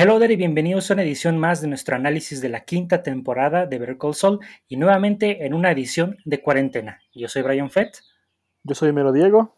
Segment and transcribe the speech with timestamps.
[0.00, 3.66] Hello there y bienvenidos a una edición más de nuestro análisis de la quinta temporada
[3.66, 4.38] de Better Call Saul
[4.68, 7.02] y nuevamente en una edición de cuarentena.
[7.12, 7.98] Yo soy Brian Fett.
[8.62, 9.56] Yo soy Mero Diego.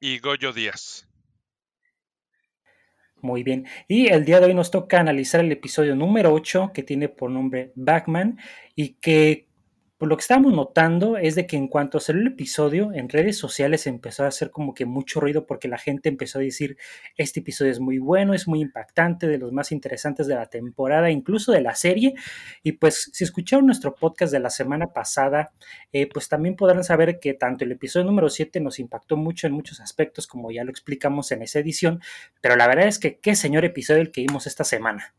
[0.00, 1.08] Y Goyo Díaz.
[3.20, 3.68] Muy bien.
[3.86, 7.30] Y el día de hoy nos toca analizar el episodio número 8 que tiene por
[7.30, 8.36] nombre Backman
[8.74, 9.46] y que
[10.00, 13.36] pues lo que estábamos notando es de que en cuanto salió el episodio, en redes
[13.36, 16.78] sociales empezó a hacer como que mucho ruido porque la gente empezó a decir,
[17.18, 21.10] este episodio es muy bueno, es muy impactante, de los más interesantes de la temporada,
[21.10, 22.14] incluso de la serie.
[22.62, 25.52] Y pues si escucharon nuestro podcast de la semana pasada,
[25.92, 29.52] eh, pues también podrán saber que tanto el episodio número 7 nos impactó mucho en
[29.52, 32.00] muchos aspectos, como ya lo explicamos en esa edición,
[32.40, 35.12] pero la verdad es que qué señor episodio el que vimos esta semana.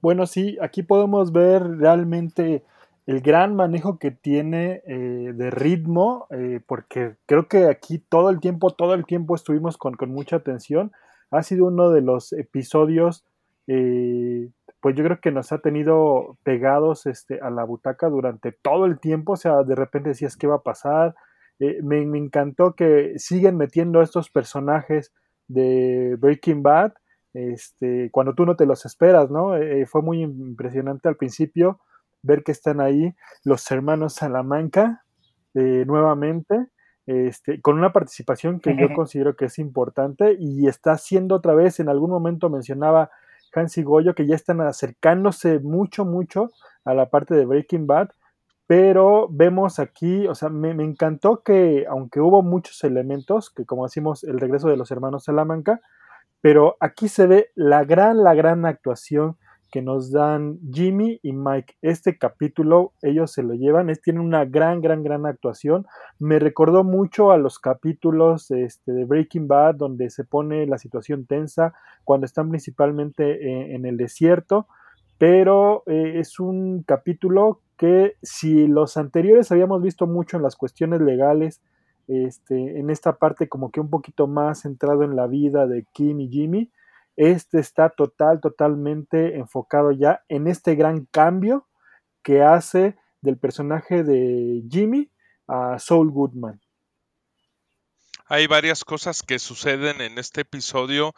[0.00, 2.64] Bueno, sí, aquí podemos ver realmente
[3.06, 8.40] el gran manejo que tiene eh, de ritmo, eh, porque creo que aquí todo el
[8.40, 10.90] tiempo, todo el tiempo estuvimos con, mucha atención.
[11.30, 13.24] Ha sido uno de los episodios,
[13.68, 14.48] eh,
[14.80, 18.98] pues yo creo que nos ha tenido pegados este, a la butaca durante todo el
[18.98, 21.14] tiempo, o sea, de repente decías qué va a pasar.
[21.58, 25.14] Me, me, encantó que siguen metiendo estos personajes
[25.48, 26.92] de Breaking Bad,
[27.32, 29.52] este, cuando tú no te los esperas, ¿no?
[29.86, 31.80] fue muy impresionante al principio
[32.26, 35.04] ver que están ahí los hermanos Salamanca
[35.54, 36.66] eh, nuevamente,
[37.06, 41.78] este, con una participación que yo considero que es importante y está haciendo otra vez,
[41.78, 43.10] en algún momento mencionaba
[43.54, 46.50] Hansi Goyo que ya están acercándose mucho, mucho
[46.84, 48.10] a la parte de Breaking Bad,
[48.66, 53.84] pero vemos aquí, o sea, me, me encantó que aunque hubo muchos elementos, que como
[53.84, 55.80] decimos, el regreso de los hermanos Salamanca,
[56.40, 59.36] pero aquí se ve la gran, la gran actuación
[59.76, 61.74] que nos dan Jimmy y Mike.
[61.82, 65.84] Este capítulo ellos se lo llevan, es, tienen una gran, gran, gran actuación.
[66.18, 71.26] Me recordó mucho a los capítulos este, de Breaking Bad donde se pone la situación
[71.26, 74.66] tensa cuando están principalmente en, el desierto,
[75.18, 81.02] pero eh, es un capítulo que si los anteriores habíamos visto mucho en las cuestiones
[81.02, 81.60] legales,
[82.08, 86.18] este, en esta parte como que un poquito más centrado en la vida de Kim
[86.20, 86.70] y Jimmy,
[87.16, 91.66] este está total, totalmente enfocado ya en este gran cambio
[92.22, 95.10] que hace del personaje de Jimmy
[95.48, 96.60] a Saul Goodman.
[98.28, 101.14] Hay varias cosas que suceden en este episodio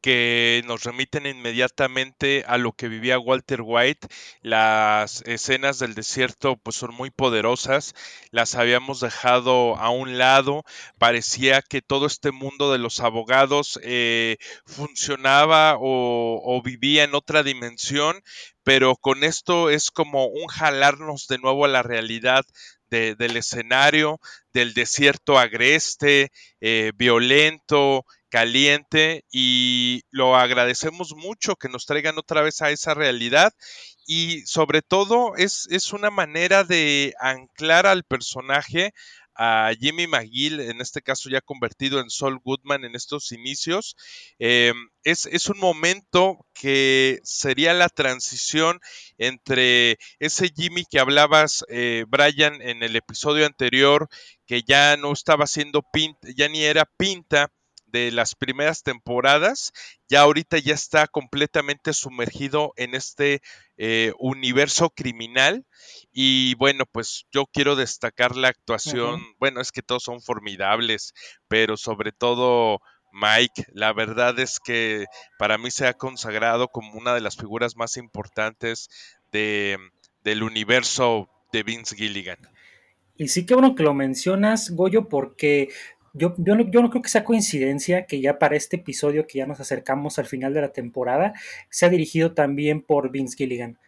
[0.00, 4.08] que nos remiten inmediatamente a lo que vivía Walter White.
[4.42, 7.94] Las escenas del desierto pues son muy poderosas,
[8.30, 10.64] las habíamos dejado a un lado,
[10.98, 14.36] parecía que todo este mundo de los abogados eh,
[14.66, 18.22] funcionaba o, vivía en otra dimensión,
[18.62, 22.44] pero con esto es como un jalarnos de nuevo a la realidad
[22.90, 24.18] del escenario,
[24.52, 32.62] del desierto agreste, eh, violento, caliente y lo agradecemos mucho que nos traigan otra vez
[32.62, 33.52] a esa realidad
[34.06, 38.92] y sobre todo es, es una manera de anclar al personaje
[39.38, 43.94] a Jimmy McGill, en este caso ya convertido en Saul Goodman en estos inicios.
[44.40, 44.72] Eh,
[45.04, 48.80] es, es, un momento que sería la transición
[49.16, 54.08] entre ese Jimmy que hablabas, eh, Brian, en el episodio anterior,
[54.44, 57.52] que ya no estaba haciendo pinta, ya ni era pinta,
[57.90, 59.72] de las primeras temporadas,
[60.08, 63.40] ya ahorita ya está completamente sumergido en este
[63.76, 65.64] eh, universo criminal.
[66.12, 71.14] Y bueno, pues yo quiero destacar la actuación, bueno, es que todos son formidables,
[71.48, 72.80] pero sobre todo
[73.12, 75.06] Mike, la verdad es que
[75.38, 78.88] para mí se ha consagrado como una de las figuras más importantes
[79.32, 79.78] de,
[80.24, 82.38] del universo de Vince Gilligan.
[83.16, 85.70] Y sí que bueno que lo mencionas, Goyo, porque
[86.14, 89.38] yo, yo, no, yo no creo que sea coincidencia que ya para este episodio que
[89.38, 91.34] ya nos acercamos al final de la temporada,
[91.70, 93.78] sea dirigido también por Vince Gilligan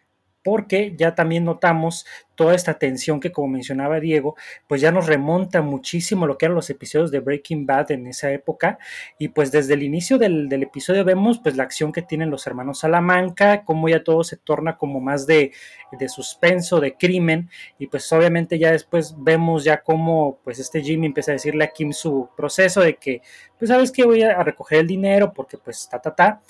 [0.43, 2.05] porque ya también notamos
[2.35, 4.35] toda esta tensión que como mencionaba Diego,
[4.67, 8.31] pues ya nos remonta muchísimo lo que eran los episodios de Breaking Bad en esa
[8.31, 8.79] época.
[9.19, 12.79] Y pues desde el inicio del, episodio vemos pues la acción que tienen los hermanos
[12.79, 15.51] Salamanca, cómo ya todo se torna como más de,
[15.91, 17.49] de suspenso, de crimen.
[17.77, 21.71] Y pues obviamente ya después vemos ya cómo pues este Jimmy empieza a decirle a
[21.71, 23.21] Kim su proceso de que
[23.59, 26.41] pues sabes que voy a recoger el dinero porque pues ta ta ta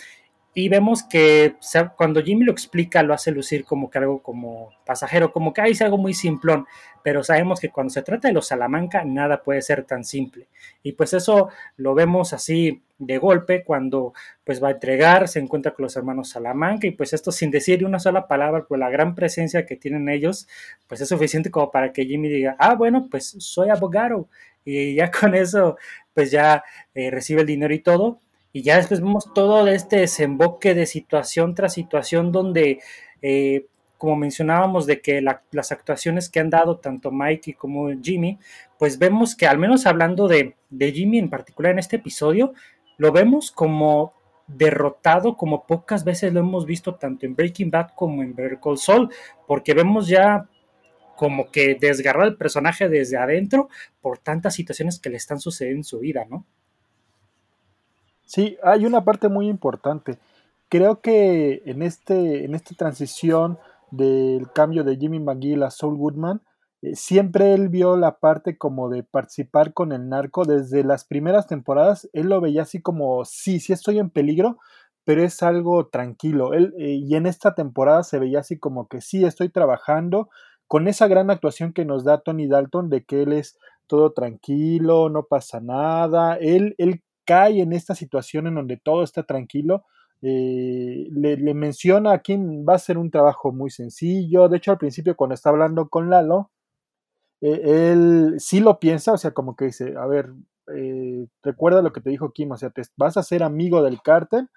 [0.54, 1.56] y vemos que
[1.96, 5.82] cuando Jimmy lo explica lo hace lucir como que algo como pasajero, como que es
[5.82, 6.66] algo muy simplón,
[7.04, 10.48] pero sabemos que cuando se trata de los Salamanca nada puede ser tan simple.
[10.84, 14.14] Y pues eso lo vemos así de golpe cuando
[14.44, 17.86] pues va a entregar, se encuentra con los hermanos Salamanca y pues esto sin decir
[17.86, 20.48] una sola palabra, por la gran presencia que tienen ellos,
[20.88, 24.28] pues es suficiente como para que Jimmy diga, ah, bueno, pues soy abogado.
[24.66, 25.78] Y ya con eso
[26.14, 26.64] pues ya
[26.94, 28.20] eh, recibe el dinero y todo
[28.54, 32.80] Y ya después vemos todo este desemboque de situación tras situación donde,
[33.22, 33.68] eh,
[33.98, 38.40] como mencionábamos, de que la, las actuaciones que han dado tanto Mikey como Jimmy,
[38.78, 42.54] pues vemos que al menos hablando de, de Jimmy en particular en este episodio,
[42.98, 44.14] lo vemos como
[44.48, 49.10] derrotado como pocas veces lo hemos visto tanto en Breaking Bad como en Better Call
[49.48, 50.50] porque vemos ya
[51.16, 53.70] como que desgarrar al personaje desde adentro
[54.02, 56.46] por tantas situaciones que le están sucediendo en su vida, ¿no?
[58.32, 60.18] Sí, hay una parte muy importante.
[60.70, 63.60] Creo que en, este, en esta transición
[63.92, 66.42] del cambio de Jimmy McGill a Saul Goodman,
[66.82, 70.46] eh, siempre él vio la parte como de participar con el narco.
[70.46, 74.60] Desde las primeras temporadas, él lo veía así como, sí, sí estoy en peligro,
[75.04, 76.54] pero es algo tranquilo.
[76.54, 80.30] Él, eh, y en esta temporada se veía así como que sí, estoy trabajando,
[80.68, 83.58] con esa gran actuación que nos da Tony Dalton de que él es
[83.88, 87.02] todo tranquilo, no pasa nada, él, él
[87.32, 89.86] cae en esta situación en donde todo está tranquilo,
[90.22, 94.50] eh, le, menciona a quien va a ser un trabajo muy sencillo.
[94.50, 96.52] De hecho, al principio, cuando está hablando con Lalo,
[97.40, 100.34] eh, él sí lo piensa, o sea, como que dice, a ver,
[100.76, 104.02] eh, recuerda lo que te dijo Kim, o sea, te vas a ser amigo del
[104.02, 104.50] cártel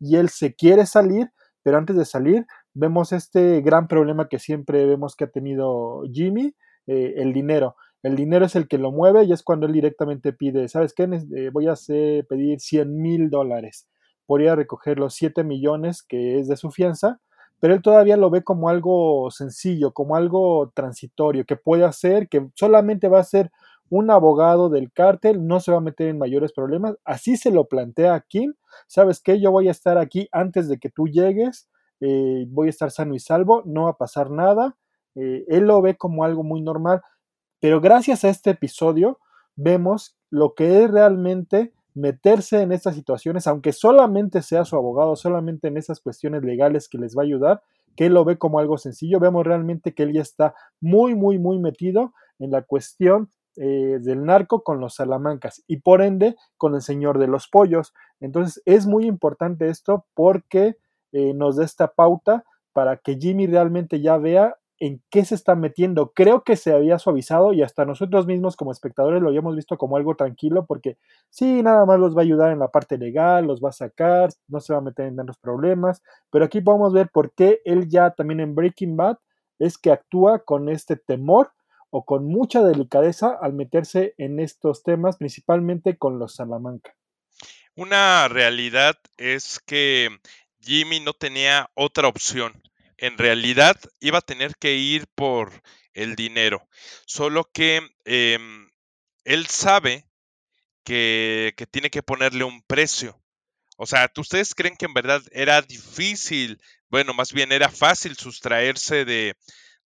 [0.00, 1.30] y él se quiere salir,
[1.62, 6.54] pero antes de salir vemos este gran problema que siempre vemos que ha tenido Jimmy,
[6.86, 10.68] el dinero el dinero es el que lo mueve y es cuando él directamente pide,
[10.68, 11.04] ¿sabes qué?
[11.04, 13.88] Eh, voy a hacer, pedir 100 mil dólares
[14.26, 17.20] por ir a recoger los 7 millones que es de su fianza,
[17.60, 22.48] pero él todavía lo ve como algo sencillo, como algo transitorio, que puede hacer, que
[22.54, 23.52] solamente va a ser
[23.88, 26.96] un abogado del cártel, no se va a meter en mayores problemas.
[27.04, 28.54] Así se lo plantea Kim.
[28.86, 29.38] ¿Sabes qué?
[29.38, 31.68] Yo voy a estar aquí antes de que tú llegues,
[32.00, 34.76] eh, voy a estar sano y salvo, no va a pasar nada.
[35.14, 37.02] Eh, él lo ve como algo muy normal.
[37.62, 39.20] Pero gracias a este episodio
[39.54, 45.68] vemos lo que es realmente meterse en estas situaciones, aunque solamente sea su abogado, solamente
[45.68, 47.62] en esas cuestiones legales que les va a ayudar,
[47.94, 51.38] que él lo ve como algo sencillo, vemos realmente que él ya está muy, muy,
[51.38, 56.74] muy metido en la cuestión eh, del narco con los salamancas y por ende con
[56.74, 57.94] el señor de los pollos.
[58.18, 60.78] Entonces es muy importante esto porque
[61.12, 62.42] eh, nos da esta pauta
[62.72, 66.10] para que Jimmy realmente ya vea en qué se está metiendo.
[66.12, 69.96] Creo que se había suavizado y hasta nosotros mismos como espectadores lo habíamos visto como
[69.96, 70.98] algo tranquilo porque
[71.30, 74.30] sí, nada más los va a ayudar en la parte legal, los va a sacar,
[74.48, 76.02] no se va a meter en tantos problemas,
[76.32, 79.18] pero aquí podemos ver por qué él ya también en Breaking Bad
[79.60, 81.52] es que actúa con este temor
[81.90, 86.92] o con mucha delicadeza al meterse en estos temas, principalmente con los Salamanca.
[87.76, 90.08] Una realidad es que
[90.60, 92.60] Jimmy no tenía otra opción
[93.02, 95.62] en realidad iba a tener que ir por
[95.92, 96.68] el dinero.
[97.04, 98.70] Solo que em,
[99.24, 100.06] él sabe
[100.84, 103.20] que, tiene que ponerle un precio.
[103.76, 106.60] O sea, ¿ustedes creen que en verdad era difícil?
[106.90, 109.34] Bueno, más bien era fácil sustraerse de,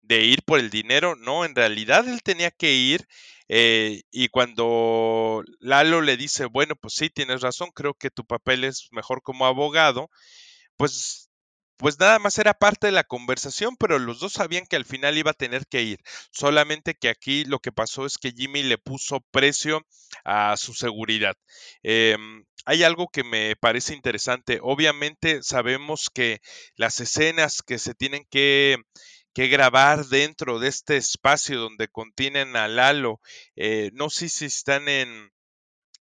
[0.08, 1.16] ir por el dinero.
[1.16, 3.06] No, en realidad él tenía que ir.
[3.48, 8.64] Eh, y cuando Lalo le dice, bueno, pues sí, tienes razón, creo que tu papel
[8.64, 10.10] es mejor como abogado,
[10.76, 11.25] pues
[11.76, 15.18] pues nada más era parte de la conversación, pero los dos sabían que al final
[15.18, 16.00] iba a tener que ir.
[16.30, 19.86] Solamente que aquí lo que pasó es que Jimmy le puso precio
[20.24, 21.36] a su seguridad.
[21.82, 24.58] Em, hay algo que me parece interesante.
[24.62, 26.40] Obviamente sabemos que
[26.76, 28.78] las escenas que se tienen que,
[29.34, 33.20] grabar dentro de este espacio donde contienen a Lalo,
[33.54, 35.30] eh, no sé si están en,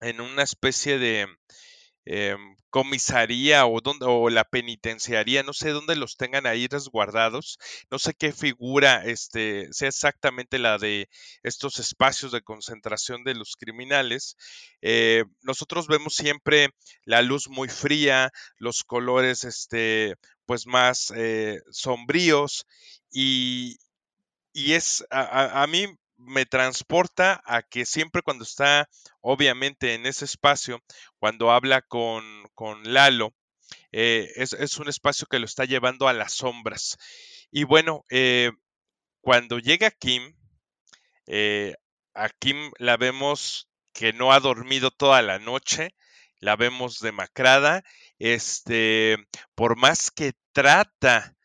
[0.02, 1.26] en una especie de
[2.04, 7.58] Em, comisaría o, donde, o la penitenciaría, no sé dónde los tengan ahí resguardados,
[7.90, 11.08] no sé qué figura este, sea exactamente la de
[11.44, 14.36] estos espacios de concentración de los criminales.
[14.80, 16.70] Eh, nosotros vemos siempre
[17.04, 20.16] la luz muy fría, los colores este,
[20.46, 22.66] pues más eh, sombríos
[23.12, 23.76] y,
[24.52, 25.86] y es a, a, mí
[26.24, 28.88] me transporta a que siempre cuando está,
[29.20, 30.82] obviamente, en ese espacio,
[31.18, 32.22] cuando habla con,
[32.84, 33.34] Lalo,
[33.92, 36.96] eh, es, un espacio que lo está llevando a las sombras.
[37.50, 38.50] Y bueno, eh,
[39.20, 40.34] cuando llega Kim,
[41.26, 41.74] eh,
[42.14, 45.94] a Kim la vemos que no ha dormido toda la noche,
[46.40, 47.84] la vemos demacrada,
[48.18, 49.16] este,
[49.54, 51.36] por más que trata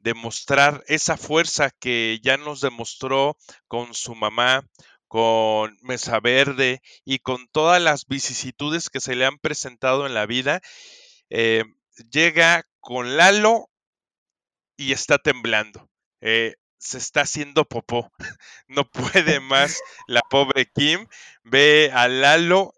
[0.00, 3.36] demostrar esa fuerza que ya nos demostró
[3.68, 4.66] con su mamá,
[5.08, 10.26] con Mesa Verde y con todas las vicisitudes que se le han presentado en la
[10.26, 10.60] vida,
[11.30, 11.64] eh,
[12.10, 13.70] llega con Lalo
[14.76, 15.90] y está temblando.
[16.20, 18.10] Eh, se está haciendo popó.
[18.68, 21.06] No puede más la pobre Kim.
[21.42, 22.72] Ve a Lalo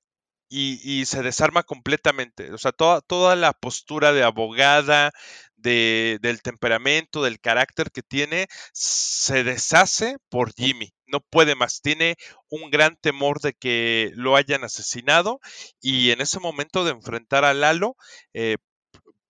[0.54, 2.52] y, se desarma completamente.
[2.52, 5.12] O sea, toda, toda la postura de abogada,
[5.56, 10.92] de, del temperamento, del carácter que tiene, se deshace por Jimmy.
[11.06, 11.80] No puede más.
[11.80, 12.16] Tiene
[12.50, 15.40] un gran temor de que lo hayan asesinado
[15.80, 17.96] y en ese momento de enfrentar a Lalo,
[18.34, 18.56] eh,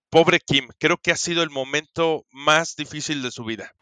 [0.09, 3.73] pobre Kim, creo que ha sido el momento más difícil de su vida.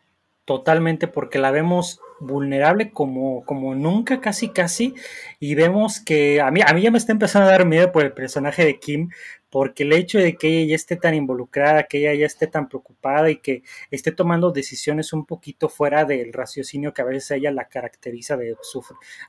[0.45, 4.95] Totalmente, porque la vemos vulnerable como, como nunca, casi casi,
[5.39, 8.03] y vemos que a mí, a mí ya me está empezando a dar miedo por
[8.03, 9.10] el personaje de Kim,
[9.51, 12.70] porque el hecho de que ella ya esté tan involucrada, que ella ya esté tan
[12.70, 17.51] preocupada y que esté tomando decisiones un poquito fuera del raciocinio que a veces ella
[17.51, 18.84] la caracteriza de su,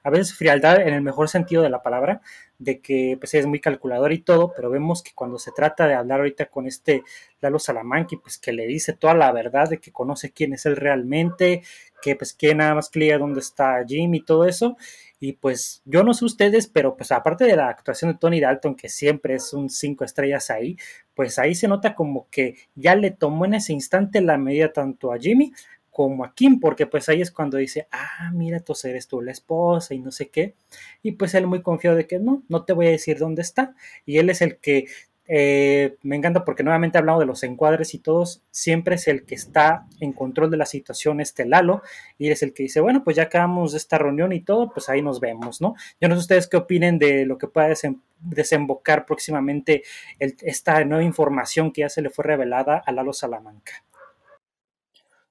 [0.05, 2.23] a veces frialdad en el mejor sentido de la palabra,
[2.61, 5.95] de que pues es muy calculador y todo, pero vemos que cuando se trata de
[5.95, 7.03] hablar ahorita con este
[7.41, 10.77] Lalo Salamanqui, pues que le dice toda la verdad de que conoce quién es él
[10.77, 11.63] realmente,
[12.01, 14.77] que pues que nada más clía dónde está Jim y todo eso,
[15.23, 18.75] y pues yo no sé ustedes, pero pues aparte de la actuación de Tony Dalton,
[18.75, 20.77] que siempre es un cinco estrellas ahí,
[21.15, 25.13] pues ahí se nota como que ya le tomó en ese instante la medida tanto
[25.13, 25.53] a Jimmy
[25.91, 29.31] como a Kim, porque pues ahí es cuando dice, ah, mira, tú eres tú la
[29.31, 30.57] esposa y no sé qué.
[31.05, 33.77] Y pues él muy confiado de que no, no te voy a decir dónde está.
[34.05, 34.87] Y él es el que
[35.35, 39.35] eh, me encanta porque nuevamente hablamos de los encuadres y todos, siempre es el que
[39.35, 41.81] está en control de la situación, este Lalo,
[42.19, 44.91] y es el que dice, bueno, pues ya acabamos de esta reunión y todo, pues
[44.91, 45.75] ahí nos vemos, ¿no?
[46.03, 47.73] Yo no sé ustedes qué opinen de lo que pueda
[48.21, 49.85] desembocar próximamente
[50.19, 53.87] esta nueva información que ya se le fue revelada a Lalo Salamanca.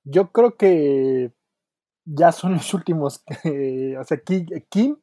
[0.04, 1.32] Yo creo que
[2.06, 4.18] ya son los últimos, o sea,
[4.68, 4.98] Kim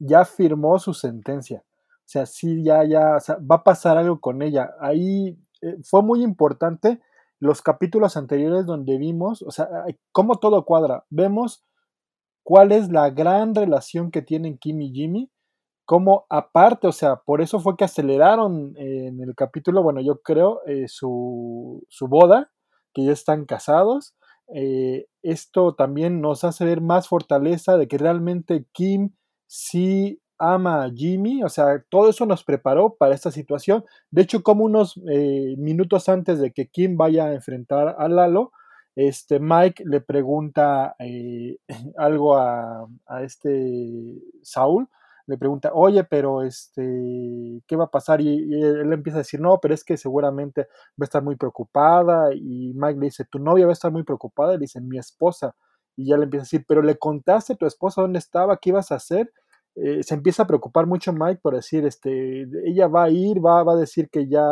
[0.00, 1.62] ya firmó su sentencia
[2.10, 4.74] o sea, sí, ya, ya, o sea, va a pasar algo con ella.
[4.80, 7.00] Ahí eh, fue muy importante
[7.38, 9.68] los capítulos anteriores donde vimos, o sea,
[10.10, 11.04] cómo todo cuadra.
[11.08, 11.64] Vemos
[12.42, 15.30] cuál es la gran relación que tienen Kim y Jimmy,
[15.84, 20.62] cómo aparte, o sea, por eso fue que aceleraron en el capítulo, bueno, yo creo,
[20.66, 22.50] eh, su, su, boda,
[22.92, 24.16] que ya están casados.
[24.52, 29.14] Eh, esto también nos hace ver más fortaleza de que realmente Kim
[29.46, 33.84] sí ama a Jimmy, o sea, todo eso nos preparó para esta situación.
[34.10, 38.52] De hecho, como unos eh, minutos antes de que Kim vaya a enfrentar a Lalo,
[38.96, 41.58] este Mike le pregunta eh,
[41.96, 42.88] algo a,
[43.22, 44.88] este Saúl,
[45.26, 48.20] le pregunta, oye, pero este, ¿qué va a pasar?
[48.20, 52.34] Y, él empieza a decir, no, pero es que seguramente va a estar muy preocupada.
[52.34, 54.54] Y Mike le dice, tu novia va a estar muy preocupada.
[54.54, 55.54] Y le dice, mi esposa.
[55.96, 58.70] Y ya le empieza a decir, pero le contaste a tu esposa dónde estaba, qué
[58.70, 59.30] ibas a hacer.
[59.76, 63.62] Eh, se empieza a preocupar mucho Mike por decir, este, ella va a ir, va,
[63.62, 64.42] va, a decir que ya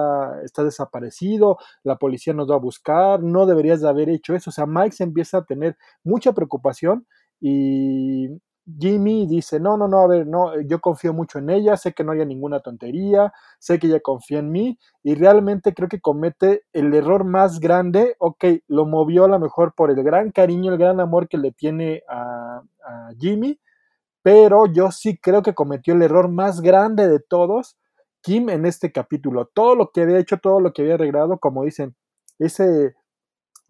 [0.44, 4.50] está desaparecido, la policía nos va a buscar, no deberías de haber hecho eso.
[4.50, 7.06] O sea, Mike se empieza a tener mucha preocupación
[7.40, 8.28] y
[8.78, 12.04] Jimmy dice, no, no, no, a ver, no, yo confío mucho en ella, sé que
[12.04, 16.64] no haya ninguna tontería, sé que ella confía en mí y realmente creo que comete
[16.72, 20.78] el error más grande, ok, lo movió a lo mejor por el gran cariño, el
[20.78, 23.58] gran amor que le tiene a, a Jimmy,
[24.28, 27.78] pero yo sí creo que cometió el error más grande de todos
[28.20, 29.46] Kim en este capítulo.
[29.54, 31.96] Todo lo que había hecho, todo lo que había arreglado, como dicen,
[32.38, 32.94] ese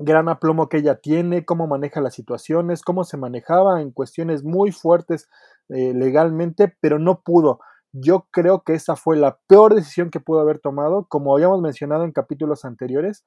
[0.00, 4.72] gran aplomo que ella tiene, cómo maneja las situaciones, cómo se manejaba en cuestiones muy
[4.72, 5.28] fuertes
[5.68, 7.60] eh, legalmente, pero no pudo.
[7.92, 11.06] Yo creo que esa fue la peor decisión que pudo haber tomado.
[11.08, 13.24] Como habíamos mencionado en capítulos anteriores,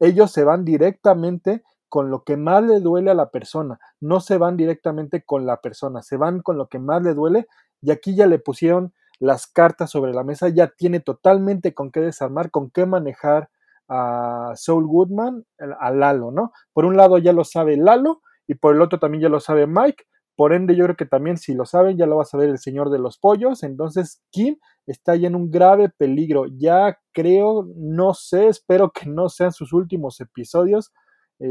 [0.00, 4.38] ellos se van directamente con lo que más le duele a la persona, no se
[4.38, 7.46] van directamente con la persona, se van con lo que más le duele
[7.80, 12.00] y aquí ya le pusieron las cartas sobre la mesa, ya tiene totalmente con qué
[12.00, 13.48] desarmar, con qué manejar
[13.88, 15.44] a Saul Goodman,
[15.78, 16.52] a Lalo, ¿no?
[16.72, 19.66] Por un lado ya lo sabe Lalo y por el otro también ya lo sabe
[19.66, 20.04] Mike,
[20.36, 22.58] por ende yo creo que también si lo saben ya lo va a saber el
[22.58, 28.14] señor de los pollos, entonces Kim está ya en un grave peligro, ya creo, no
[28.14, 30.92] sé, espero que no sean sus últimos episodios,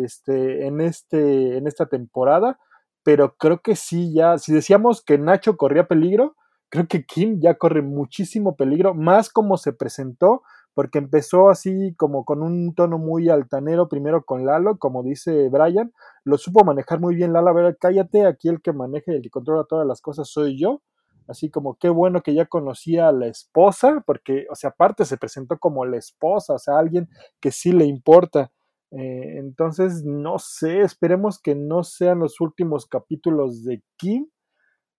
[0.04, 2.60] este, en, este, en esta temporada,
[3.04, 6.36] pero creo que sí, ya, si decíamos que Nacho corría peligro,
[6.70, 10.42] creo que Kim ya corre muchísimo peligro, más como se presentó,
[10.74, 15.94] porque empezó así como con un tono muy altanero, primero con Lalo, como dice Brian,
[16.24, 19.22] lo supo manejar muy bien Lalo, a ver, cállate, aquí el que maneja y el
[19.22, 20.82] que controla todas las cosas soy yo,
[21.28, 25.18] así como qué bueno que ya conocía a la esposa, porque, o sea, aparte se
[25.18, 27.08] presentó como la esposa, o sea, alguien
[27.40, 28.52] que sí le importa.
[28.96, 34.28] Eh, entonces, no sé, esperemos que no sean los últimos capítulos de Kim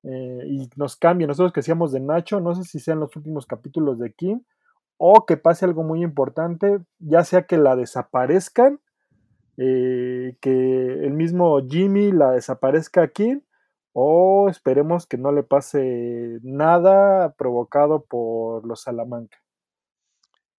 [0.03, 1.29] eh, y nos cambien.
[1.29, 4.43] Nosotros que decíamos de Nacho, no sé si sean los últimos capítulos de Kim
[4.97, 8.81] o que pase algo muy importante, ya sea que la desaparezcan,
[9.59, 13.43] eh, que el mismo Jimmy la desaparezca a Kim
[13.93, 19.39] o esperemos que no le pase nada provocado por los Salamanca.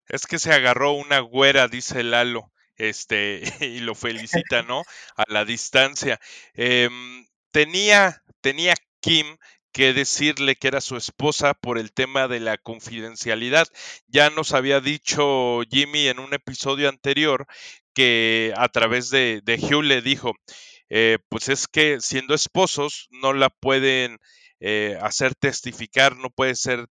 [0.08, 4.84] Es que se agarró una güera, dice Lalo, este, y lo felicita, ¿no?
[5.18, 6.20] A la distancia.
[6.54, 9.38] Em, tenía, tenía Kim
[9.72, 13.68] que decirle que era su esposa por el tema de la confidencialidad.
[14.08, 17.46] Ya nos había dicho Jimmy en un episodio anterior
[17.94, 20.34] que a través de, de Hugh le dijo,
[20.90, 24.20] eh, pues es que siendo esposos no la pueden
[24.60, 26.88] eh, hacer testificar, no puede ser,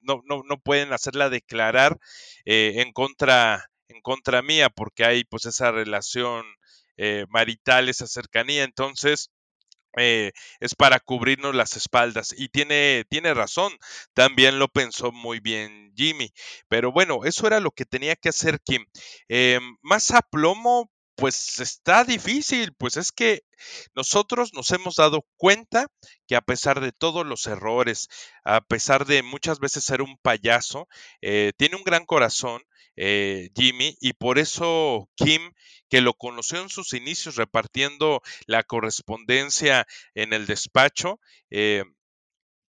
[0.00, 1.98] no, no, no, pueden hacerla declarar
[2.44, 6.44] eh, en contra en contra mía porque hay pues esa relación
[7.28, 9.30] marital, esa cercanía, entonces
[9.98, 12.34] eh, es para cubrirnos las espaldas.
[12.36, 13.72] Y tiene, tiene razón,
[14.14, 16.32] también lo pensó muy bien Jimmy.
[16.68, 18.84] Pero bueno, eso era lo que tenía que hacer Kim.
[19.28, 23.42] Eh, más a plomo, pues está difícil, pues es que
[23.94, 25.86] nosotros nos hemos dado cuenta
[26.26, 28.08] que a pesar de todos los errores,
[28.44, 30.88] a pesar de muchas veces ser un payaso,
[31.20, 32.62] eh, tiene un gran corazón,
[32.96, 35.52] eh, Jimmy, y por eso Kim,
[35.88, 41.20] que lo conoció en sus inicios repartiendo la correspondencia en el despacho,
[41.50, 41.84] eh,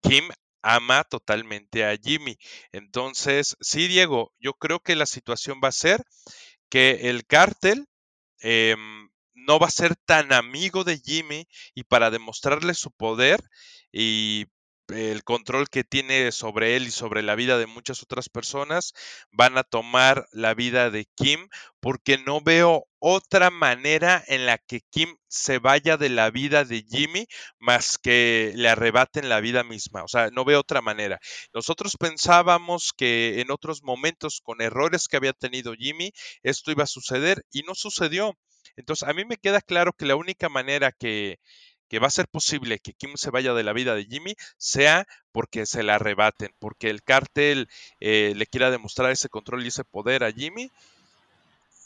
[0.02, 0.28] Kim
[0.62, 2.36] ama totalmente a Jimmy.
[2.72, 6.04] Entonces, sí, Diego, yo creo que la situación va a ser
[6.68, 7.86] que el cártel
[8.40, 13.40] em, no va a ser tan amigo de Jimmy y para demostrarle su poder
[13.92, 14.46] y
[14.88, 18.92] el control que tiene sobre él y sobre la vida de muchas otras personas,
[19.30, 21.48] van a tomar la vida de Kim
[21.80, 26.84] porque no veo otra manera en la que Kim se vaya de la vida de
[26.88, 27.26] Jimmy
[27.58, 30.04] más que le arrebaten la vida misma.
[30.04, 31.18] O sea, no veo otra manera.
[31.52, 36.12] Nosotros pensábamos que en otros momentos, con errores que había tenido Jimmy,
[36.42, 38.36] esto iba a suceder y no sucedió.
[38.76, 41.38] Entonces, a mí me queda claro que la única manera que,
[41.92, 45.06] que va a ser posible que Kim se vaya de la vida de Jimmy sea
[45.30, 47.68] porque se la arrebaten, porque el cártel
[48.00, 50.70] eh, le quiera demostrar ese control y ese poder a Jimmy.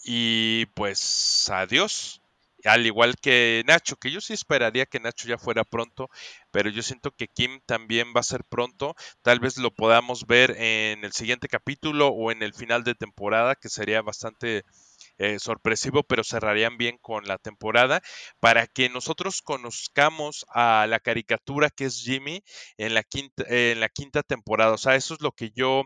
[0.04, 2.20] Y pues adiós.
[2.66, 6.08] Al igual que Nacho, que yo sí esperaría que Nacho ya fuera pronto,
[6.50, 8.94] pero yo siento que Kim también va a ser pronto.
[9.22, 13.54] Tal vez lo podamos ver en el siguiente capítulo o en el final de temporada,
[13.54, 14.64] que sería bastante
[15.18, 18.02] eh, sorpresivo, pero cerrarían bien con la temporada
[18.40, 22.42] para que nosotros conozcamos a la caricatura que es Jimmy
[22.76, 24.72] en la quinta, en la quinta temporada.
[24.72, 25.84] O sea, eso es lo que yo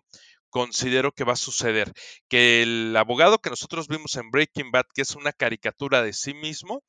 [0.51, 1.93] considero que va a suceder.
[2.29, 6.35] Que el abogado que nosotros vimos en Breaking Bad, que es una caricatura de sí
[6.35, 6.83] mismo,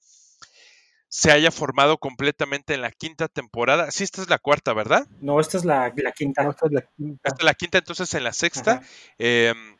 [1.11, 3.91] se haya formado completamente en la quinta temporada.
[3.91, 5.05] Sí, esta es la cuarta, ¿verdad?
[5.19, 6.47] No, esta es la, quinta.
[6.47, 7.21] esta es la quinta.
[7.25, 8.81] Esta es la quinta, entonces en la sexta
[9.17, 9.75] em,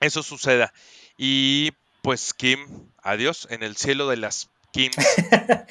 [0.00, 0.72] eso suceda.
[1.16, 1.70] Y
[2.02, 4.50] pues Kim, adiós en el cielo de las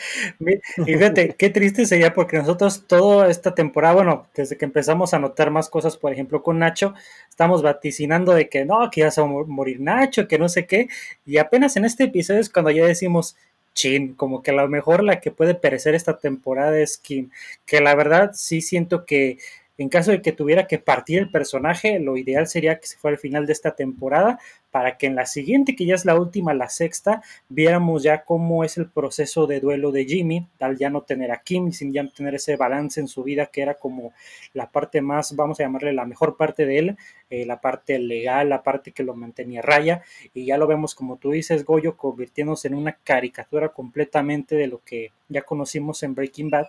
[0.78, 5.20] Y fíjate, qué triste sería porque nosotros toda esta temporada, bueno, desde que empezamos a
[5.20, 6.94] notar más cosas, por ejemplo, con Nacho,
[7.30, 10.66] estamos vaticinando de que no, que ya se va a morir Nacho, que no sé
[10.66, 10.88] qué,
[11.26, 13.36] y apenas en este episodio es cuando ya decimos,
[13.74, 17.30] chin, como que a lo mejor la que puede perecer esta temporada es Kim,
[17.66, 19.38] que la verdad sí siento que
[19.78, 23.16] en caso de que tuviera que partir el personaje, lo ideal sería que se fuera
[23.16, 24.40] al final de esta temporada
[24.76, 28.66] para que en la siguiente, que ya es la última, la sexta, viéramos ya cómo
[28.66, 32.06] es el proceso de duelo de Jimmy, al ya no tener a Kim, sin ya
[32.10, 34.12] tener ese balance en su vida que era como
[34.54, 36.98] la parte más, vamos a llamarle la mejor parte de él,
[37.30, 41.18] eh, la parte legal, la parte que lo mantenía raya, y ya lo vemos como
[41.18, 46.50] tú dices, Goyo, convirtiéndose en una caricatura completamente de lo que ya conocimos en Breaking
[46.50, 46.68] Bad,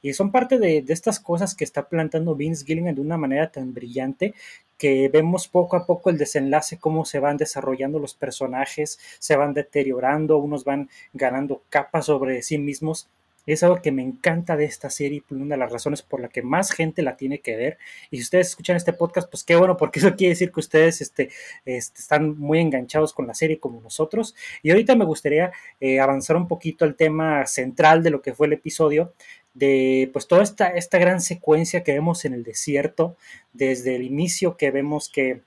[0.00, 3.74] y son parte de, estas cosas que está plantando Vince Gilligan de una manera tan
[3.74, 4.34] brillante
[4.78, 9.52] que vemos poco a poco el desenlace, cómo se van desarrollando los personajes, se van
[9.52, 13.08] deteriorando, unos van ganando capas sobre sí mismos.
[13.52, 16.28] Es algo que me encanta de esta serie y una de las razones por la
[16.28, 17.78] que más gente la tiene que ver.
[18.10, 21.00] Y si ustedes escuchan este podcast, pues qué bueno, porque eso quiere decir que ustedes
[21.00, 21.30] este,
[21.64, 24.34] este están muy enganchados con la serie como nosotros.
[24.62, 28.48] Y ahorita me gustaría eh, avanzar un poquito al tema central de lo que fue
[28.48, 29.14] el episodio,
[29.54, 33.16] de pues toda esta, esta gran secuencia que vemos en el desierto,
[33.52, 35.40] desde el inicio que vemos que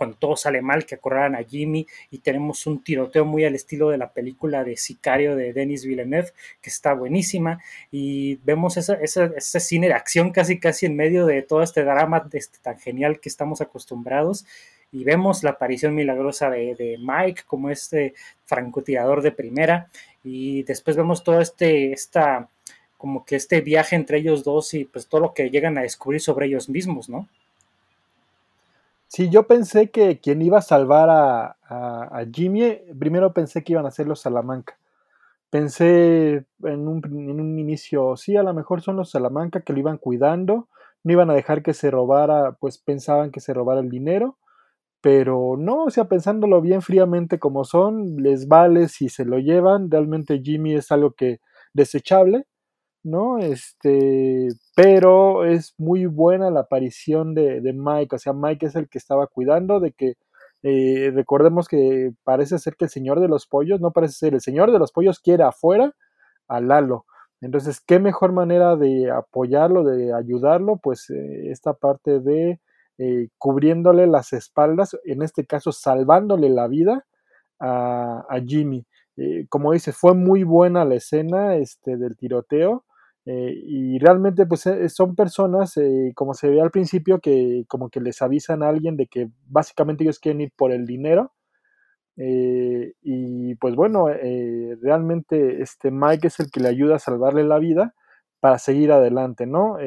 [0.00, 3.90] cuando todo sale mal, que acorralan a Jimmy y tenemos un tiroteo muy al estilo
[3.90, 6.32] de la película de Sicario de Denis Villeneuve,
[6.62, 7.60] que está buenísima,
[7.92, 12.56] y vemos ese cine de acción casi casi en medio de todo este drama este,
[12.62, 14.46] tan genial que estamos acostumbrados,
[14.90, 18.14] y vemos la aparición milagrosa de, de Mike como este
[18.46, 19.90] francotirador de primera,
[20.24, 22.48] y después vemos todo este, esta
[22.96, 26.22] como que este viaje entre ellos dos y pues todo lo que llegan a descubrir
[26.22, 27.28] sobre ellos mismos, ¿no?
[29.12, 31.56] Sí, yo pensé que quien iba a salvar a,
[32.32, 34.78] Jimmy, primero pensé que iban a ser los Salamanca,
[35.50, 39.80] pensé en un, en un inicio, sí, a lo mejor son los Salamanca que lo
[39.80, 40.68] iban cuidando,
[41.04, 44.38] no iban a dejar que se robara, pues pensaban que se robara el dinero,
[45.00, 49.90] pero no, o sea, pensándolo bien fríamente como son, les vale si se lo llevan,
[49.90, 51.40] realmente Jimmy es algo que
[51.74, 52.46] desechable,
[53.02, 53.38] ¿no?
[53.38, 58.88] Este, pero es muy buena la aparición de, de Mike, o sea, Mike es el
[58.88, 60.14] que estaba cuidando de que
[60.62, 64.40] eh, recordemos que parece ser que el señor de los pollos, no parece ser, el
[64.42, 65.94] señor de los pollos quiere afuera
[66.48, 67.06] a Lalo.
[67.40, 70.76] Entonces, ¿qué mejor manera de apoyarlo, de ayudarlo?
[70.76, 72.60] Pues eh, esta parte de
[72.98, 77.06] eh, cubriéndole las espaldas, en este caso salvándole la vida
[77.60, 78.86] a, a Jimmy.
[79.48, 82.84] como dice, fue muy buena la escena este, del tiroteo.
[83.26, 85.74] Y realmente pues son personas,
[86.14, 90.04] como se ve al principio, que como que les avisan a alguien de que básicamente
[90.04, 91.32] ellos quieren ir por el dinero.
[92.16, 94.06] y pues bueno,
[94.82, 97.94] realmente este Mike es el que le ayuda a salvarle la vida
[98.40, 99.78] para seguir adelante, ¿no?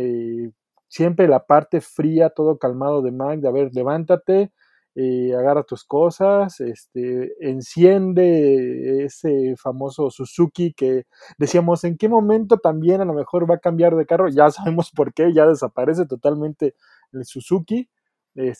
[0.93, 4.51] siempre la parte fría, todo calmado de Mike, de a ver, levántate,
[4.95, 11.06] eh, agarra tus cosas, este, enciende ese famoso Suzuki que
[11.38, 14.91] decíamos en qué momento también a lo mejor va a cambiar de carro, ya sabemos
[14.91, 16.75] por qué, ya desaparece totalmente
[17.12, 17.89] el Suzuki,
[18.36, 18.53] eh,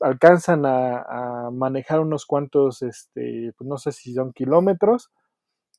[0.00, 5.10] alcanzan a, manejar unos cuantos, este, pues no sé si son kilómetros,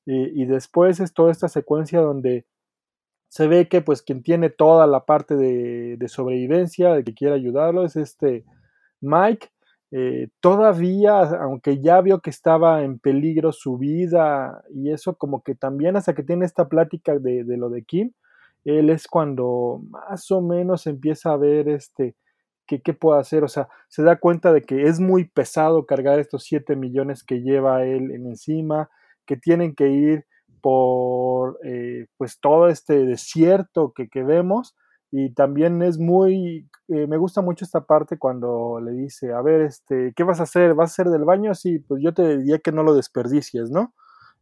[0.05, 2.47] y después es toda esta secuencia donde
[3.29, 7.85] se ve que pues quien tiene toda la parte de, sobrevivencia, de que quiere ayudarlo,
[7.85, 8.43] es este
[9.01, 9.49] Mike.
[9.91, 15.55] Eh, todavía, aunque ya vio que estaba en peligro su vida y eso, como que
[15.55, 18.11] también hasta que tiene esta plática de, lo de Kim,
[18.65, 22.15] él es cuando más o menos empieza a ver este,
[22.67, 26.43] qué puede hacer, o sea, se da cuenta de que es muy pesado cargar estos
[26.43, 28.89] 7 millones que lleva él en encima,
[29.25, 30.25] que tienen que ir
[30.61, 34.75] por eh, pues todo este desierto que, que, vemos
[35.11, 39.61] y también es muy, eh, me gusta mucho esta parte cuando le dice, a ver,
[39.61, 40.75] este, ¿qué vas a hacer?
[40.75, 41.55] ¿Vas a hacer del baño?
[41.55, 43.93] Sí, pues yo te diría que no lo desperdicies, ¿no?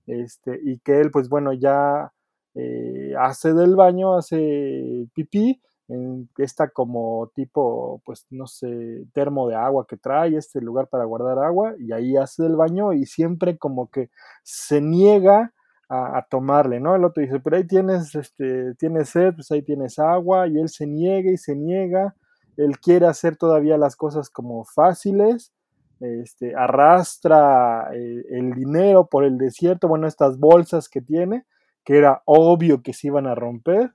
[0.07, 2.11] Este, y que él, pues bueno, ya
[2.55, 9.55] eh, hace del baño, hace pipí, en esta como tipo, pues no sé, termo de
[9.55, 13.57] agua que trae, este lugar para guardar agua, y ahí hace del baño y siempre
[13.57, 14.09] como que
[14.43, 15.53] se niega
[15.89, 16.95] a, tomarle, ¿no?
[16.95, 20.69] El otro dice, pero ahí tienes, este, tienes sed, pues ahí tienes agua, y él
[20.69, 22.15] se niega y se niega,
[22.57, 25.53] él quiere hacer todavía las cosas como fáciles,
[25.99, 31.45] este, arrastra eh, el dinero por el desierto, bueno, estas bolsas que tiene,
[31.85, 33.93] que era obvio que se iban a romper,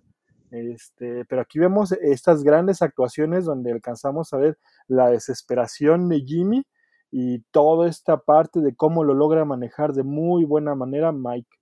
[0.51, 6.67] este, pero aquí vemos estas grandes actuaciones donde alcanzamos a ver la desesperación de Jimmy
[7.11, 11.62] y toda esta parte de cómo lo logra manejar de muy buena manera Mike.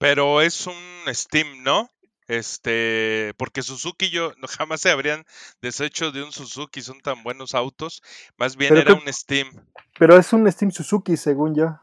[0.00, 0.74] Pero es un
[1.12, 1.90] Steam, ¿no?
[2.26, 5.26] Este, porque Suzuki yo jamás se habrían
[5.60, 8.02] deshecho de un Suzuki, son tan buenos autos.
[8.38, 9.48] Más bien era un Steam.
[9.98, 11.78] Pero es un Steam Suzuki, según yo.